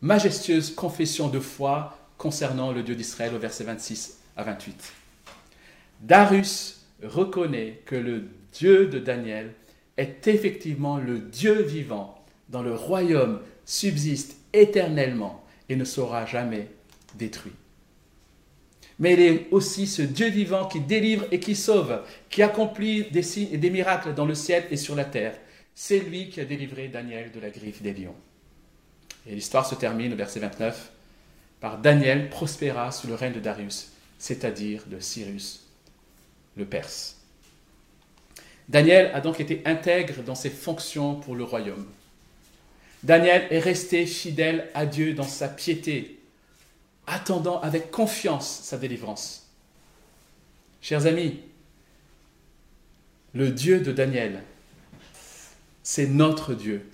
majestueuse 0.00 0.74
confession 0.74 1.28
de 1.28 1.40
foi 1.40 1.98
concernant 2.18 2.72
le 2.72 2.82
Dieu 2.82 2.94
d'Israël 2.94 3.34
au 3.34 3.38
verset 3.38 3.64
26 3.64 4.18
à 4.36 4.44
28. 4.44 4.92
Darius 6.00 6.86
reconnaît 7.02 7.82
que 7.86 7.96
le 7.96 8.28
Dieu 8.52 8.86
de 8.86 8.98
Daniel 8.98 9.52
est 9.96 10.28
effectivement 10.28 10.98
le 10.98 11.18
Dieu 11.18 11.62
vivant 11.62 12.24
dans 12.48 12.62
le 12.62 12.74
royaume 12.74 13.40
subsiste 13.64 14.36
éternellement 14.52 15.44
et 15.68 15.76
ne 15.76 15.84
sera 15.84 16.26
jamais 16.26 16.68
détruit. 17.16 17.52
Mais 18.98 19.14
il 19.14 19.20
est 19.20 19.46
aussi 19.50 19.86
ce 19.86 20.02
Dieu 20.02 20.28
vivant 20.28 20.66
qui 20.66 20.80
délivre 20.80 21.26
et 21.32 21.40
qui 21.40 21.56
sauve, 21.56 22.00
qui 22.30 22.42
accomplit 22.42 23.04
des 23.10 23.22
signes 23.22 23.48
et 23.52 23.58
des 23.58 23.70
miracles 23.70 24.14
dans 24.14 24.26
le 24.26 24.34
ciel 24.34 24.64
et 24.70 24.76
sur 24.76 24.94
la 24.94 25.04
terre. 25.04 25.36
C'est 25.74 25.98
lui 25.98 26.28
qui 26.28 26.40
a 26.40 26.44
délivré 26.44 26.88
Daniel 26.88 27.32
de 27.32 27.40
la 27.40 27.50
griffe 27.50 27.82
des 27.82 27.92
lions. 27.92 28.14
Et 29.26 29.34
l'histoire 29.34 29.66
se 29.66 29.74
termine 29.74 30.12
au 30.12 30.16
verset 30.16 30.40
29 30.40 30.92
par 31.60 31.78
Daniel 31.78 32.28
prospéra 32.28 32.92
sous 32.92 33.06
le 33.06 33.14
règne 33.14 33.32
de 33.32 33.40
Darius, 33.40 33.92
c'est-à-dire 34.18 34.84
de 34.86 35.00
Cyrus 35.00 35.66
le 36.56 36.66
Perse. 36.66 37.16
Daniel 38.68 39.10
a 39.14 39.20
donc 39.20 39.40
été 39.40 39.62
intègre 39.64 40.22
dans 40.22 40.34
ses 40.34 40.50
fonctions 40.50 41.14
pour 41.16 41.34
le 41.34 41.44
royaume. 41.44 41.86
Daniel 43.02 43.46
est 43.50 43.58
resté 43.58 44.06
fidèle 44.06 44.68
à 44.74 44.86
Dieu 44.86 45.14
dans 45.14 45.22
sa 45.22 45.48
piété, 45.48 46.18
attendant 47.06 47.60
avec 47.60 47.90
confiance 47.90 48.60
sa 48.62 48.78
délivrance. 48.78 49.46
Chers 50.80 51.06
amis, 51.06 51.40
le 53.32 53.50
Dieu 53.50 53.80
de 53.80 53.92
Daniel 53.92 54.42
c'est 55.84 56.08
notre 56.08 56.54
Dieu. 56.54 56.90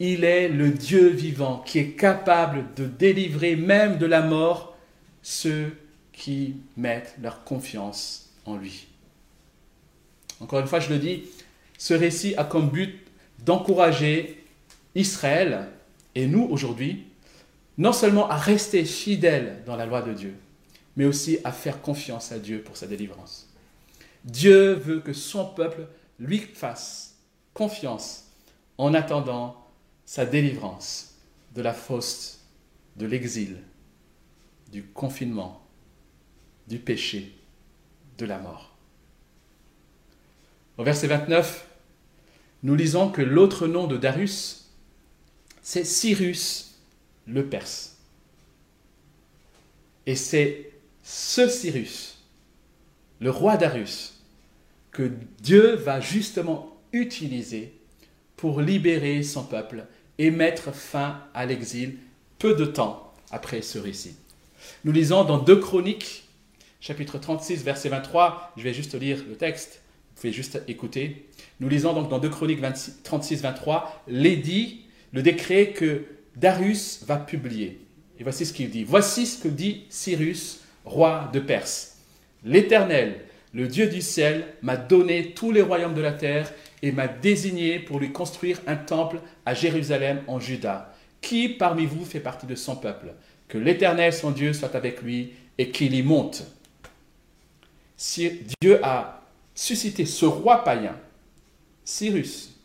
Il 0.00 0.24
est 0.24 0.48
le 0.48 0.70
Dieu 0.70 1.08
vivant 1.08 1.62
qui 1.64 1.78
est 1.78 1.92
capable 1.92 2.66
de 2.74 2.84
délivrer 2.84 3.56
même 3.56 3.96
de 3.96 4.06
la 4.06 4.20
mort 4.20 4.76
ceux 5.22 5.78
qui 6.12 6.56
mettent 6.76 7.14
leur 7.22 7.44
confiance 7.44 8.30
en 8.44 8.56
lui. 8.56 8.88
Encore 10.40 10.58
une 10.58 10.66
fois, 10.66 10.80
je 10.80 10.90
le 10.90 10.98
dis, 10.98 11.22
ce 11.78 11.94
récit 11.94 12.34
a 12.36 12.44
comme 12.44 12.68
but 12.68 12.98
d'encourager 13.44 14.44
Israël 14.96 15.68
et 16.16 16.26
nous 16.26 16.42
aujourd'hui, 16.50 17.04
non 17.78 17.92
seulement 17.92 18.28
à 18.28 18.36
rester 18.36 18.84
fidèles 18.84 19.62
dans 19.66 19.76
la 19.76 19.86
loi 19.86 20.02
de 20.02 20.12
Dieu, 20.12 20.34
mais 20.96 21.04
aussi 21.04 21.38
à 21.44 21.52
faire 21.52 21.80
confiance 21.80 22.32
à 22.32 22.38
Dieu 22.38 22.62
pour 22.62 22.76
sa 22.76 22.86
délivrance. 22.86 23.48
Dieu 24.24 24.74
veut 24.74 25.00
que 25.00 25.12
son 25.12 25.46
peuple 25.46 25.86
lui 26.18 26.38
fasse 26.38 27.16
confiance 27.54 28.28
en 28.78 28.94
attendant 28.94 29.56
sa 30.04 30.26
délivrance 30.26 31.14
de 31.54 31.62
la 31.62 31.72
fosse, 31.72 32.40
de 32.96 33.06
l'exil, 33.06 33.58
du 34.70 34.84
confinement, 34.84 35.62
du 36.68 36.78
péché, 36.78 37.34
de 38.18 38.26
la 38.26 38.38
mort. 38.38 38.76
Au 40.78 40.84
verset 40.84 41.06
29, 41.06 41.66
nous 42.62 42.74
lisons 42.74 43.10
que 43.10 43.22
l'autre 43.22 43.66
nom 43.66 43.86
de 43.86 43.96
Darius, 43.96 44.70
c'est 45.62 45.84
Cyrus 45.84 46.71
le 47.26 47.46
Perse. 47.46 47.96
Et 50.06 50.16
c'est 50.16 50.72
ce 51.02 51.48
Cyrus, 51.48 52.18
le 53.20 53.30
roi 53.30 53.56
Darius, 53.56 54.20
que 54.90 55.10
Dieu 55.40 55.74
va 55.74 56.00
justement 56.00 56.76
utilisé 56.92 57.72
pour 58.36 58.60
libérer 58.60 59.22
son 59.22 59.44
peuple 59.44 59.86
et 60.18 60.30
mettre 60.30 60.74
fin 60.74 61.22
à 61.34 61.46
l'exil 61.46 61.96
peu 62.38 62.54
de 62.54 62.64
temps 62.64 63.12
après 63.30 63.62
ce 63.62 63.78
récit. 63.78 64.16
Nous 64.84 64.92
lisons 64.92 65.24
dans 65.24 65.38
2 65.38 65.56
Chroniques, 65.56 66.24
chapitre 66.80 67.18
36, 67.18 67.62
verset 67.64 67.88
23, 67.88 68.52
je 68.56 68.62
vais 68.62 68.74
juste 68.74 68.94
lire 68.94 69.24
le 69.28 69.36
texte, 69.36 69.80
vous 70.10 70.20
pouvez 70.20 70.32
juste 70.32 70.60
écouter. 70.68 71.28
Nous 71.60 71.68
lisons 71.68 71.94
donc 71.94 72.08
dans 72.08 72.18
2 72.18 72.28
Chroniques 72.28 72.60
36, 73.04 73.40
23, 73.42 74.04
l'édit, 74.08 74.82
le 75.12 75.22
décret 75.22 75.72
que 75.72 76.04
Darius 76.36 77.04
va 77.06 77.16
publier. 77.16 77.80
Et 78.18 78.22
voici 78.22 78.46
ce 78.46 78.52
qu'il 78.52 78.70
dit. 78.70 78.84
Voici 78.84 79.26
ce 79.26 79.42
que 79.42 79.48
dit 79.48 79.84
Cyrus, 79.88 80.60
roi 80.84 81.30
de 81.32 81.40
Perse. 81.40 81.98
L'Éternel, 82.44 83.20
le 83.52 83.68
Dieu 83.68 83.88
du 83.88 84.00
ciel, 84.00 84.46
m'a 84.62 84.76
donné 84.76 85.32
tous 85.32 85.52
les 85.52 85.62
royaumes 85.62 85.94
de 85.94 86.00
la 86.00 86.12
terre 86.12 86.52
et 86.82 86.92
m'a 86.92 87.08
désigné 87.08 87.78
pour 87.78 87.98
lui 87.98 88.12
construire 88.12 88.60
un 88.66 88.76
temple 88.76 89.20
à 89.46 89.54
Jérusalem 89.54 90.22
en 90.26 90.40
Juda. 90.40 90.94
Qui 91.20 91.48
parmi 91.48 91.86
vous 91.86 92.04
fait 92.04 92.20
partie 92.20 92.46
de 92.46 92.54
son 92.54 92.76
peuple? 92.76 93.14
Que 93.48 93.58
l'Éternel, 93.58 94.12
son 94.12 94.30
Dieu, 94.30 94.52
soit 94.52 94.74
avec 94.74 95.02
lui 95.02 95.32
et 95.58 95.70
qu'il 95.70 95.94
y 95.94 96.02
monte. 96.02 96.44
Si 97.96 98.40
Dieu 98.60 98.84
a 98.84 99.22
suscité 99.54 100.06
ce 100.06 100.24
roi 100.24 100.64
païen, 100.64 100.96
Cyrus, 101.84 102.58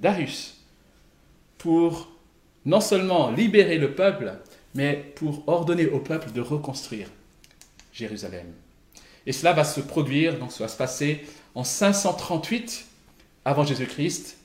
Darius, 0.00 0.58
pour 1.58 2.11
non 2.64 2.80
seulement 2.80 3.30
libérer 3.30 3.78
le 3.78 3.94
peuple, 3.94 4.34
mais 4.74 5.12
pour 5.16 5.46
ordonner 5.48 5.86
au 5.86 5.98
peuple 5.98 6.32
de 6.32 6.40
reconstruire 6.40 7.08
Jérusalem. 7.92 8.46
Et 9.26 9.32
cela 9.32 9.52
va 9.52 9.64
se 9.64 9.80
produire, 9.80 10.38
donc 10.38 10.52
ça 10.52 10.64
va 10.64 10.68
se 10.68 10.76
passer 10.76 11.20
en 11.54 11.64
538 11.64 12.86
avant 13.44 13.64
Jésus-Christ, 13.64 14.38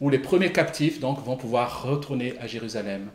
où 0.00 0.10
les 0.10 0.18
premiers 0.18 0.52
captifs 0.52 1.00
donc 1.00 1.24
vont 1.24 1.36
pouvoir 1.36 1.82
retourner 1.82 2.38
à 2.38 2.46
Jérusalem. 2.46 3.10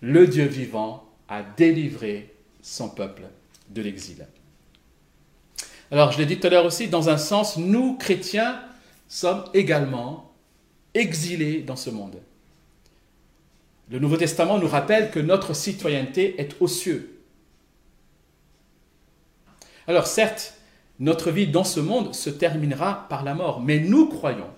Le 0.00 0.26
Dieu 0.26 0.44
vivant 0.44 1.04
a 1.28 1.42
délivré 1.42 2.34
son 2.62 2.88
peuple 2.88 3.22
de 3.68 3.82
l'exil. 3.82 4.26
Alors, 5.90 6.12
je 6.12 6.18
l'ai 6.18 6.26
dit 6.26 6.38
tout 6.38 6.46
à 6.46 6.50
l'heure 6.50 6.66
aussi, 6.66 6.88
dans 6.88 7.08
un 7.08 7.18
sens, 7.18 7.56
nous, 7.56 7.96
chrétiens, 7.96 8.60
sommes 9.08 9.44
également 9.54 10.32
exilés 10.94 11.62
dans 11.62 11.76
ce 11.76 11.90
monde. 11.90 12.16
Le 13.90 13.98
Nouveau 13.98 14.16
Testament 14.16 14.58
nous 14.58 14.68
rappelle 14.68 15.10
que 15.10 15.18
notre 15.18 15.52
citoyenneté 15.52 16.40
est 16.40 16.54
aux 16.60 16.68
cieux. 16.68 17.20
Alors 19.88 20.06
certes, 20.06 20.54
notre 21.00 21.32
vie 21.32 21.48
dans 21.48 21.64
ce 21.64 21.80
monde 21.80 22.14
se 22.14 22.30
terminera 22.30 23.08
par 23.08 23.24
la 23.24 23.34
mort, 23.34 23.60
mais 23.60 23.80
nous 23.80 24.08
croyons 24.08 24.50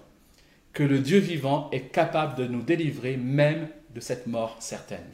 que 0.74 0.82
le 0.82 0.98
Dieu 0.98 1.18
vivant 1.18 1.70
est 1.72 1.92
capable 1.92 2.36
de 2.36 2.46
nous 2.46 2.60
délivrer 2.60 3.16
même 3.16 3.68
de 3.94 4.00
cette 4.00 4.26
mort 4.26 4.56
certaine. 4.60 5.06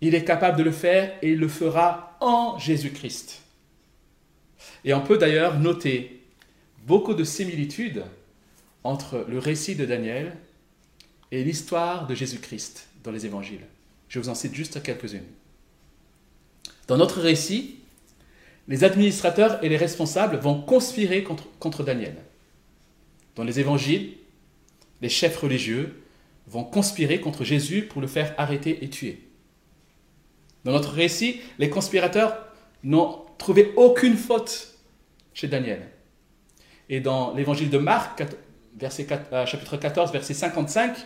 Il 0.00 0.16
est 0.16 0.24
capable 0.24 0.58
de 0.58 0.64
le 0.64 0.72
faire 0.72 1.12
et 1.22 1.30
il 1.30 1.38
le 1.38 1.48
fera 1.48 2.16
en 2.20 2.58
Jésus-Christ. 2.58 3.42
Et 4.84 4.92
on 4.92 5.00
peut 5.00 5.18
d'ailleurs 5.18 5.58
noter 5.58 6.24
beaucoup 6.84 7.14
de 7.14 7.24
similitudes 7.24 8.04
entre 8.82 9.24
le 9.28 9.38
récit 9.38 9.76
de 9.76 9.84
Daniel 9.84 10.36
et 11.30 11.44
l'histoire 11.44 12.06
de 12.06 12.14
Jésus-Christ 12.14 12.88
dans 13.04 13.10
les 13.10 13.26
évangiles. 13.26 13.64
Je 14.08 14.18
vous 14.18 14.28
en 14.28 14.34
cite 14.34 14.54
juste 14.54 14.82
quelques-unes. 14.82 15.26
Dans 16.86 16.96
notre 16.96 17.20
récit, 17.20 17.76
les 18.66 18.84
administrateurs 18.84 19.62
et 19.62 19.68
les 19.68 19.76
responsables 19.76 20.38
vont 20.38 20.60
conspirer 20.60 21.22
contre, 21.22 21.44
contre 21.58 21.82
Daniel. 21.82 22.16
Dans 23.36 23.44
les 23.44 23.60
évangiles, 23.60 24.14
les 25.00 25.08
chefs 25.08 25.36
religieux 25.36 26.02
vont 26.46 26.64
conspirer 26.64 27.20
contre 27.20 27.44
Jésus 27.44 27.82
pour 27.82 28.00
le 28.00 28.06
faire 28.06 28.34
arrêter 28.38 28.82
et 28.82 28.88
tuer. 28.88 29.28
Dans 30.64 30.72
notre 30.72 30.92
récit, 30.92 31.40
les 31.58 31.70
conspirateurs 31.70 32.36
n'ont 32.82 33.22
trouvé 33.38 33.72
aucune 33.76 34.16
faute 34.16 34.74
chez 35.34 35.46
Daniel. 35.46 35.88
Et 36.88 37.00
dans 37.00 37.34
l'évangile 37.34 37.70
de 37.70 37.78
Marc, 37.78 38.22
verset 38.78 39.04
4, 39.06 39.32
euh, 39.32 39.46
chapitre 39.46 39.76
14, 39.76 40.12
verset 40.12 40.34
55, 40.34 40.96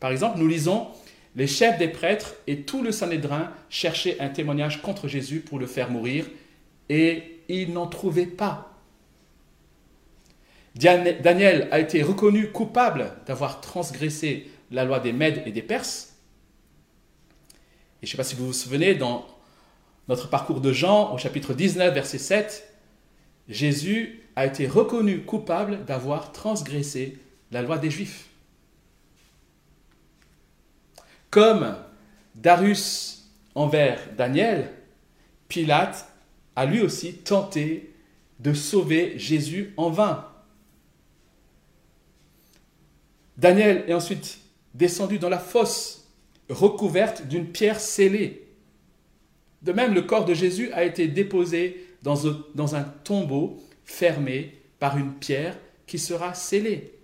par 0.00 0.10
exemple, 0.10 0.38
nous 0.38 0.48
lisons 0.48 0.88
Les 1.34 1.46
chefs 1.46 1.78
des 1.78 1.88
prêtres 1.88 2.34
et 2.46 2.62
tout 2.62 2.82
le 2.82 2.92
Sanhédrin 2.92 3.50
cherchaient 3.68 4.18
un 4.20 4.28
témoignage 4.28 4.82
contre 4.82 5.08
Jésus 5.08 5.40
pour 5.40 5.58
le 5.58 5.66
faire 5.66 5.90
mourir, 5.90 6.26
et 6.88 7.42
ils 7.48 7.72
n'en 7.72 7.86
trouvaient 7.86 8.26
pas. 8.26 8.72
Daniel 10.74 11.68
a 11.70 11.80
été 11.80 12.02
reconnu 12.02 12.50
coupable 12.50 13.12
d'avoir 13.26 13.60
transgressé 13.60 14.50
la 14.70 14.84
loi 14.84 15.00
des 15.00 15.12
Mèdes 15.12 15.42
et 15.46 15.52
des 15.52 15.62
Perses. 15.62 16.16
Et 18.02 18.06
je 18.06 18.08
ne 18.08 18.10
sais 18.10 18.16
pas 18.16 18.24
si 18.24 18.36
vous 18.36 18.46
vous 18.46 18.52
souvenez, 18.52 18.94
dans 18.94 19.26
notre 20.08 20.28
parcours 20.28 20.60
de 20.60 20.72
Jean, 20.72 21.14
au 21.14 21.18
chapitre 21.18 21.54
19, 21.54 21.94
verset 21.94 22.18
7, 22.18 22.72
Jésus 23.48 24.22
a 24.36 24.44
été 24.44 24.66
reconnu 24.66 25.22
coupable 25.22 25.84
d'avoir 25.86 26.32
transgressé 26.32 27.18
la 27.52 27.62
loi 27.62 27.78
des 27.78 27.90
Juifs. 27.90 28.28
Comme 31.36 31.76
Darius 32.34 33.28
envers 33.54 34.00
Daniel, 34.16 34.72
Pilate 35.48 36.10
a 36.56 36.64
lui 36.64 36.80
aussi 36.80 37.12
tenté 37.12 37.92
de 38.40 38.54
sauver 38.54 39.18
Jésus 39.18 39.74
en 39.76 39.90
vain. 39.90 40.26
Daniel 43.36 43.84
est 43.86 43.92
ensuite 43.92 44.38
descendu 44.72 45.18
dans 45.18 45.28
la 45.28 45.38
fosse, 45.38 46.08
recouverte 46.48 47.26
d'une 47.26 47.48
pierre 47.48 47.80
scellée. 47.80 48.48
De 49.60 49.72
même, 49.72 49.92
le 49.92 50.00
corps 50.00 50.24
de 50.24 50.32
Jésus 50.32 50.72
a 50.72 50.84
été 50.84 51.06
déposé 51.06 51.86
dans 52.00 52.74
un, 52.74 52.82
tombeau 53.04 53.62
fermé 53.84 54.58
par 54.78 54.96
une 54.96 55.12
pierre 55.12 55.58
qui 55.86 55.98
sera 55.98 56.32
scellée. 56.32 56.94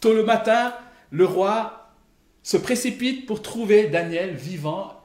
Tôt 0.00 0.14
le 0.14 0.24
matin, 0.24 0.74
le 1.10 1.26
roi 1.26 1.79
se 2.50 2.56
précipite 2.56 3.26
pour 3.26 3.42
trouver 3.42 3.86
Daniel 3.86 4.34
vivant 4.34 5.00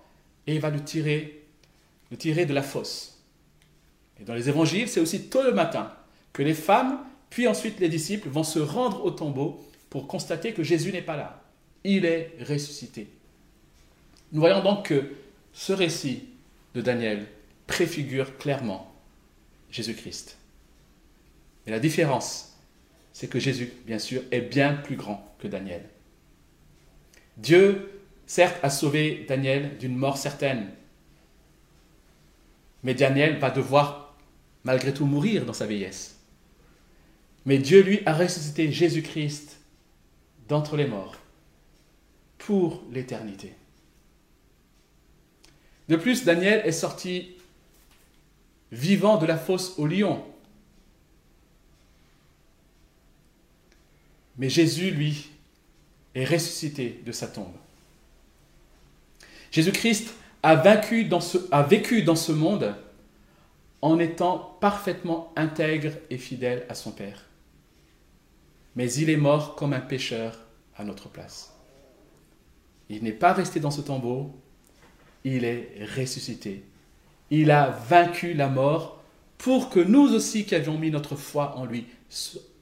et 0.47 0.57
va 0.57 0.71
le 0.71 0.83
tirer, 0.83 1.43
le 2.09 2.17
tirer 2.17 2.47
de 2.47 2.55
la 2.55 2.63
fosse. 2.63 3.21
Et 4.19 4.23
dans 4.23 4.33
les 4.33 4.49
évangiles, 4.49 4.89
c'est 4.89 4.99
aussi 4.99 5.29
tôt 5.29 5.43
le 5.43 5.53
matin 5.53 5.93
que 6.33 6.41
les 6.41 6.55
femmes, 6.55 6.97
puis 7.29 7.47
ensuite 7.47 7.79
les 7.79 7.87
disciples, 7.87 8.29
vont 8.29 8.43
se 8.43 8.57
rendre 8.57 9.05
au 9.05 9.11
tombeau 9.11 9.63
pour 9.91 10.07
constater 10.07 10.53
que 10.53 10.63
Jésus 10.63 10.91
n'est 10.91 11.03
pas 11.03 11.17
là. 11.17 11.43
Il 11.83 12.05
est 12.05 12.31
ressuscité. 12.41 13.09
Nous 14.31 14.39
voyons 14.39 14.63
donc 14.63 14.87
que 14.87 15.03
ce 15.53 15.71
récit 15.71 16.23
de 16.73 16.81
Daniel 16.81 17.27
préfigure 17.67 18.39
clairement 18.39 18.91
Jésus-Christ. 19.69 20.39
Et 21.67 21.69
la 21.69 21.79
différence, 21.79 22.57
c'est 23.13 23.27
que 23.27 23.37
Jésus, 23.37 23.71
bien 23.85 23.99
sûr, 23.99 24.23
est 24.31 24.41
bien 24.41 24.73
plus 24.73 24.95
grand 24.95 25.35
que 25.37 25.47
Daniel. 25.47 25.83
Dieu, 27.37 28.01
certes, 28.25 28.57
a 28.63 28.69
sauvé 28.69 29.25
Daniel 29.27 29.77
d'une 29.77 29.95
mort 29.95 30.17
certaine, 30.17 30.71
mais 32.83 32.93
Daniel 32.93 33.39
va 33.39 33.49
devoir, 33.49 34.15
malgré 34.63 34.93
tout, 34.93 35.05
mourir 35.05 35.45
dans 35.45 35.53
sa 35.53 35.65
vieillesse. 35.65 36.19
Mais 37.45 37.57
Dieu, 37.57 37.81
lui, 37.81 38.01
a 38.05 38.13
ressuscité 38.13 38.71
Jésus-Christ 38.71 39.59
d'entre 40.47 40.77
les 40.77 40.87
morts 40.87 41.17
pour 42.37 42.83
l'éternité. 42.91 43.53
De 45.89 45.95
plus, 45.95 46.23
Daniel 46.23 46.65
est 46.65 46.71
sorti 46.71 47.35
vivant 48.71 49.17
de 49.17 49.25
la 49.25 49.37
fosse 49.37 49.77
au 49.77 49.85
lion. 49.85 50.23
Mais 54.37 54.49
Jésus, 54.49 54.91
lui, 54.91 55.29
est 56.15 56.25
ressuscité 56.25 57.01
de 57.05 57.11
sa 57.11 57.27
tombe. 57.27 57.53
Jésus-Christ 59.51 60.13
a, 60.43 60.55
vécu 60.55 61.03
dans 61.05 61.19
ce 62.15 62.31
monde 62.31 62.75
en 63.81 63.99
étant 63.99 64.57
parfaitement 64.59 65.31
intègre 65.35 65.91
et 66.09 66.17
fidèle 66.17 66.65
à 66.69 66.73
son 66.73 66.91
Père. 66.91 67.25
Mais 68.75 68.91
il 68.93 69.09
est 69.09 69.17
mort 69.17 69.55
comme 69.55 69.73
un 69.73 69.79
pécheur 69.79 70.39
à 70.75 70.83
notre 70.83 71.09
place. 71.09 71.53
Il 72.89 73.03
n'est 73.03 73.11
pas 73.11 73.33
resté 73.33 73.59
dans 73.59 73.71
ce 73.71 73.81
tombeau, 73.81 74.35
il 75.23 75.45
est 75.45 75.85
ressuscité 75.95 76.63
il 77.31 77.51
a 77.51 77.69
vaincu 77.69 78.33
la 78.33 78.47
mort 78.47 79.03
pour 79.37 79.69
que 79.69 79.79
nous 79.79 80.13
aussi 80.13 80.45
qui 80.45 80.55
avions 80.55 80.77
mis 80.77 80.91
notre 80.91 81.15
foi 81.15 81.57
en 81.57 81.65
lui 81.65 81.87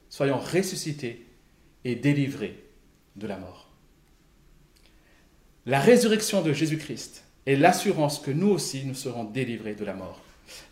soyons 0.08 0.38
ressuscités 0.38 1.26
et 1.84 1.94
délivrés 1.94 2.62
de 3.16 3.26
la 3.26 3.36
mort. 3.36 3.68
La 5.66 5.80
résurrection 5.80 6.42
de 6.42 6.52
Jésus-Christ 6.52 7.24
est 7.46 7.56
l'assurance 7.56 8.18
que 8.18 8.30
nous 8.30 8.48
aussi 8.48 8.84
nous 8.84 8.94
serons 8.94 9.24
délivrés 9.24 9.74
de 9.74 9.84
la 9.84 9.94
mort. 9.94 10.20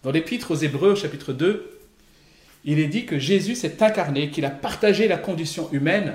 Dans 0.03 0.11
l'épître 0.11 0.51
aux 0.51 0.57
Hébreux 0.57 0.95
chapitre 0.95 1.33
2, 1.33 1.79
il 2.65 2.79
est 2.79 2.89
dit 2.89 3.07
que 3.07 3.19
Jésus 3.19 3.55
s'est 3.55 3.83
incarné, 3.83 4.31
qu'il 4.31 4.45
a 4.45 4.51
partagé 4.51 5.09
la 5.09 5.17
condition 5.17 5.71
humaine, 5.73 6.15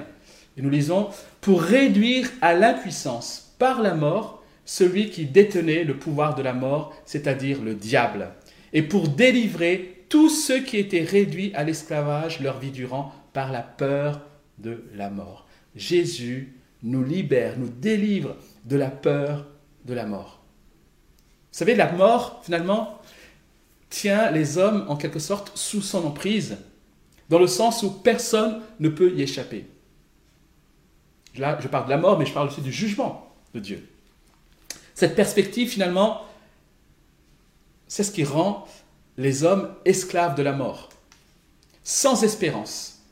et 0.57 0.61
nous 0.61 0.69
lisons, 0.69 1.09
pour 1.41 1.61
réduire 1.61 2.29
à 2.41 2.53
l'impuissance 2.53 3.55
par 3.59 3.81
la 3.81 3.93
mort 3.93 4.43
celui 4.65 5.09
qui 5.09 5.25
détenait 5.25 5.83
le 5.83 5.97
pouvoir 5.97 6.35
de 6.35 6.41
la 6.41 6.53
mort, 6.53 6.93
c'est-à-dire 7.05 7.61
le 7.61 7.73
diable, 7.73 8.29
et 8.73 8.81
pour 8.81 9.07
délivrer 9.07 10.03
tous 10.09 10.29
ceux 10.29 10.61
qui 10.61 10.77
étaient 10.77 11.03
réduits 11.03 11.51
à 11.55 11.63
l'esclavage 11.63 12.39
leur 12.39 12.59
vie 12.59 12.71
durant 12.71 13.13
par 13.33 13.51
la 13.51 13.61
peur 13.61 14.21
de 14.57 14.83
la 14.95 15.09
mort. 15.09 15.46
Jésus 15.77 16.53
nous 16.83 17.03
libère, 17.03 17.57
nous 17.57 17.69
délivre 17.69 18.35
de 18.65 18.75
la 18.75 18.89
peur 18.89 19.45
de 19.85 19.93
la 19.93 20.05
mort. 20.05 20.41
Vous 21.51 21.59
savez, 21.59 21.75
la 21.75 21.91
mort, 21.91 22.41
finalement, 22.43 23.01
tient 23.89 24.31
les 24.31 24.57
hommes 24.57 24.85
en 24.89 24.97
quelque 24.97 25.19
sorte 25.19 25.57
sous 25.57 25.81
son 25.81 26.05
emprise, 26.05 26.57
dans 27.29 27.39
le 27.39 27.47
sens 27.47 27.83
où 27.83 27.91
personne 27.91 28.61
ne 28.79 28.89
peut 28.89 29.13
y 29.15 29.21
échapper. 29.21 29.67
Là, 31.37 31.57
je 31.61 31.67
parle 31.67 31.85
de 31.85 31.91
la 31.91 31.97
mort, 31.97 32.17
mais 32.17 32.25
je 32.25 32.33
parle 32.33 32.47
aussi 32.47 32.61
du 32.61 32.71
jugement 32.71 33.33
de 33.53 33.59
Dieu. 33.59 33.87
Cette 34.95 35.15
perspective, 35.15 35.69
finalement, 35.69 36.23
c'est 37.87 38.03
ce 38.03 38.11
qui 38.11 38.23
rend 38.23 38.67
les 39.17 39.43
hommes 39.43 39.73
esclaves 39.85 40.35
de 40.35 40.43
la 40.43 40.53
mort, 40.53 40.89
sans 41.83 42.23
espérance, 42.23 43.03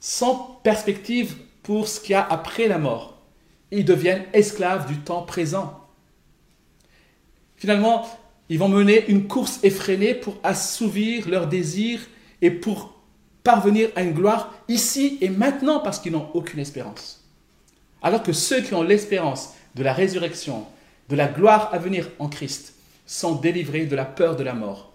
sans 0.00 0.60
perspective 0.62 1.36
pour 1.62 1.88
ce 1.88 2.00
qu'il 2.00 2.12
y 2.12 2.14
a 2.14 2.26
après 2.26 2.68
la 2.68 2.78
mort. 2.78 3.18
Ils 3.70 3.84
deviennent 3.84 4.24
esclaves 4.32 4.86
du 4.86 4.98
temps 4.98 5.22
présent. 5.22 5.80
Finalement, 7.56 8.06
ils 8.48 8.58
vont 8.58 8.68
mener 8.68 9.08
une 9.08 9.28
course 9.28 9.60
effrénée 9.62 10.14
pour 10.14 10.36
assouvir 10.42 11.28
leurs 11.28 11.46
désirs 11.46 12.00
et 12.42 12.50
pour 12.50 12.94
parvenir 13.44 13.90
à 13.94 14.02
une 14.02 14.12
gloire 14.12 14.52
ici 14.68 15.18
et 15.20 15.28
maintenant 15.28 15.80
parce 15.80 15.98
qu'ils 15.98 16.12
n'ont 16.12 16.30
aucune 16.34 16.58
espérance. 16.58 17.24
Alors 18.02 18.22
que 18.22 18.32
ceux 18.32 18.62
qui 18.62 18.74
ont 18.74 18.82
l'espérance 18.82 19.54
de 19.74 19.82
la 19.82 19.92
résurrection, 19.92 20.66
de 21.08 21.16
la 21.16 21.28
gloire 21.28 21.70
à 21.72 21.78
venir 21.78 22.08
en 22.18 22.28
Christ, 22.28 22.74
sont 23.06 23.36
délivrés 23.36 23.86
de 23.86 23.96
la 23.96 24.04
peur 24.04 24.36
de 24.36 24.42
la 24.42 24.54
mort 24.54 24.92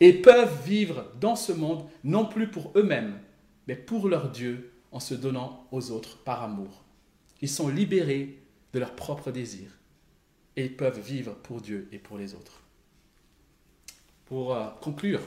et 0.00 0.12
peuvent 0.12 0.62
vivre 0.64 1.06
dans 1.20 1.36
ce 1.36 1.52
monde 1.52 1.84
non 2.04 2.24
plus 2.24 2.48
pour 2.48 2.70
eux-mêmes, 2.76 3.18
mais 3.66 3.74
pour 3.74 4.08
leur 4.08 4.30
Dieu 4.30 4.72
en 4.96 5.00
se 5.00 5.12
donnant 5.12 5.68
aux 5.72 5.90
autres 5.90 6.16
par 6.24 6.42
amour. 6.42 6.82
Ils 7.42 7.50
sont 7.50 7.68
libérés 7.68 8.42
de 8.72 8.78
leurs 8.78 8.96
propres 8.96 9.30
désirs 9.30 9.78
et 10.56 10.64
ils 10.64 10.74
peuvent 10.74 10.98
vivre 10.98 11.34
pour 11.34 11.60
Dieu 11.60 11.86
et 11.92 11.98
pour 11.98 12.16
les 12.16 12.34
autres. 12.34 12.62
Pour 14.24 14.54
euh, 14.54 14.70
conclure, 14.80 15.20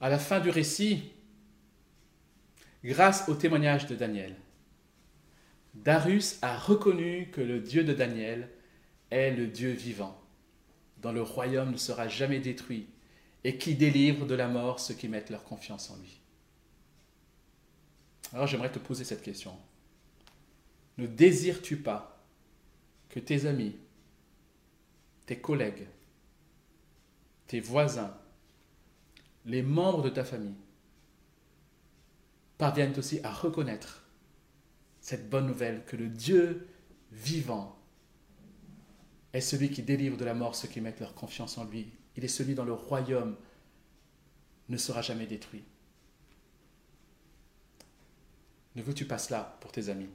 à 0.00 0.08
la 0.08 0.18
fin 0.18 0.40
du 0.40 0.50
récit, 0.50 1.12
grâce 2.82 3.28
au 3.28 3.36
témoignage 3.36 3.86
de 3.86 3.94
Daniel, 3.94 4.34
Darius 5.74 6.40
a 6.42 6.58
reconnu 6.58 7.30
que 7.30 7.40
le 7.40 7.60
Dieu 7.60 7.84
de 7.84 7.94
Daniel 7.94 8.50
est 9.12 9.30
le 9.30 9.46
Dieu 9.46 9.70
vivant, 9.70 10.20
dont 11.00 11.12
le 11.12 11.22
royaume 11.22 11.70
ne 11.70 11.76
sera 11.76 12.08
jamais 12.08 12.40
détruit 12.40 12.88
et 13.44 13.56
qui 13.56 13.76
délivre 13.76 14.26
de 14.26 14.34
la 14.34 14.48
mort 14.48 14.80
ceux 14.80 14.94
qui 14.94 15.06
mettent 15.06 15.30
leur 15.30 15.44
confiance 15.44 15.90
en 15.90 15.96
lui. 15.98 16.17
Alors 18.32 18.46
j'aimerais 18.46 18.72
te 18.72 18.78
poser 18.78 19.04
cette 19.04 19.22
question. 19.22 19.56
Ne 20.98 21.06
désires-tu 21.06 21.76
pas 21.76 22.24
que 23.08 23.20
tes 23.20 23.46
amis, 23.46 23.76
tes 25.26 25.38
collègues, 25.38 25.86
tes 27.46 27.60
voisins, 27.60 28.14
les 29.44 29.62
membres 29.62 30.02
de 30.02 30.10
ta 30.10 30.24
famille 30.24 30.56
parviennent 32.58 32.98
aussi 32.98 33.20
à 33.22 33.32
reconnaître 33.32 34.04
cette 35.00 35.30
bonne 35.30 35.46
nouvelle 35.46 35.84
que 35.86 35.96
le 35.96 36.08
Dieu 36.08 36.68
vivant 37.12 37.78
est 39.32 39.40
celui 39.40 39.70
qui 39.70 39.82
délivre 39.82 40.16
de 40.16 40.24
la 40.24 40.34
mort 40.34 40.54
ceux 40.54 40.68
qui 40.68 40.80
mettent 40.80 41.00
leur 41.00 41.14
confiance 41.14 41.56
en 41.56 41.64
lui. 41.64 41.90
Il 42.16 42.24
est 42.24 42.28
celui 42.28 42.54
dont 42.54 42.64
le 42.64 42.72
royaume 42.72 43.36
ne 44.68 44.76
sera 44.76 45.00
jamais 45.00 45.26
détruit. 45.26 45.64
Ne 48.78 48.82
veux-tu 48.84 49.06
pas 49.06 49.18
cela 49.18 49.58
pour 49.60 49.72
tes 49.72 49.88
amis? 49.88 50.08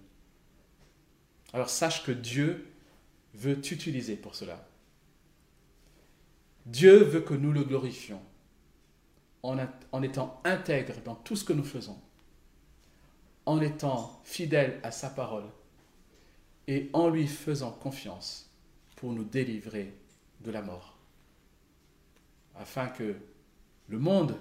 Alors 1.51 1.69
sache 1.69 2.05
que 2.05 2.13
Dieu 2.13 2.71
veut 3.33 3.59
t'utiliser 3.59 4.15
pour 4.15 4.35
cela. 4.35 4.65
Dieu 6.65 7.03
veut 7.03 7.19
que 7.19 7.33
nous 7.33 7.51
le 7.51 7.65
glorifions 7.65 8.21
en, 9.43 10.01
étant 10.01 10.41
intègres 10.45 11.01
dans 11.03 11.15
tout 11.15 11.35
ce 11.35 11.43
que 11.43 11.51
nous 11.51 11.65
faisons, 11.65 11.99
en 13.45 13.59
étant 13.59 14.21
fidèles 14.23 14.79
à 14.81 14.91
sa 14.91 15.09
parole 15.09 15.49
et 16.67 16.89
en 16.93 17.09
lui 17.09 17.27
faisant 17.27 17.71
confiance 17.71 18.49
pour 18.95 19.11
nous 19.11 19.25
délivrer 19.25 19.93
de 20.39 20.51
la 20.51 20.61
mort, 20.61 20.97
afin 22.55 22.87
que 22.87 23.17
le 23.89 23.99
monde 23.99 24.37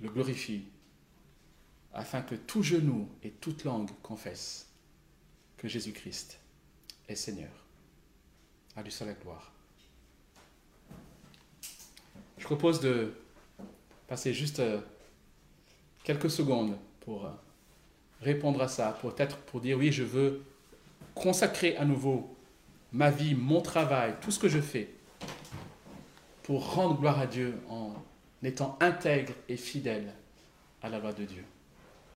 le 0.00 0.08
glorifie 0.08 0.64
afin 1.92 2.22
que 2.22 2.34
tout 2.34 2.62
genou 2.62 3.08
et 3.22 3.30
toute 3.30 3.64
langue 3.64 3.90
confessent 4.02 4.68
que 5.56 5.68
Jésus-Christ 5.68 6.38
est 7.08 7.14
Seigneur. 7.14 7.50
À 8.76 8.82
lui 8.82 8.92
seul 8.92 9.08
la 9.08 9.14
gloire. 9.14 9.52
Je 12.38 12.44
propose 12.44 12.80
de 12.80 13.12
passer 14.08 14.32
juste 14.32 14.60
euh, 14.60 14.80
quelques 16.04 16.30
secondes 16.30 16.76
pour 17.00 17.26
euh, 17.26 17.30
répondre 18.20 18.62
à 18.62 18.68
ça, 18.68 18.98
peut-être 19.02 19.36
pour 19.38 19.60
dire 19.60 19.76
oui, 19.76 19.92
je 19.92 20.02
veux 20.02 20.42
consacrer 21.14 21.76
à 21.76 21.84
nouveau 21.84 22.34
ma 22.92 23.10
vie, 23.10 23.34
mon 23.34 23.60
travail, 23.60 24.14
tout 24.20 24.30
ce 24.30 24.38
que 24.38 24.48
je 24.48 24.60
fais 24.60 24.88
pour 26.42 26.74
rendre 26.74 26.98
gloire 26.98 27.20
à 27.20 27.26
Dieu 27.26 27.60
en 27.68 27.94
étant 28.42 28.76
intègre 28.80 29.32
et 29.48 29.56
fidèle 29.56 30.12
à 30.82 30.88
la 30.88 30.98
loi 30.98 31.12
de 31.12 31.24
Dieu. 31.24 31.44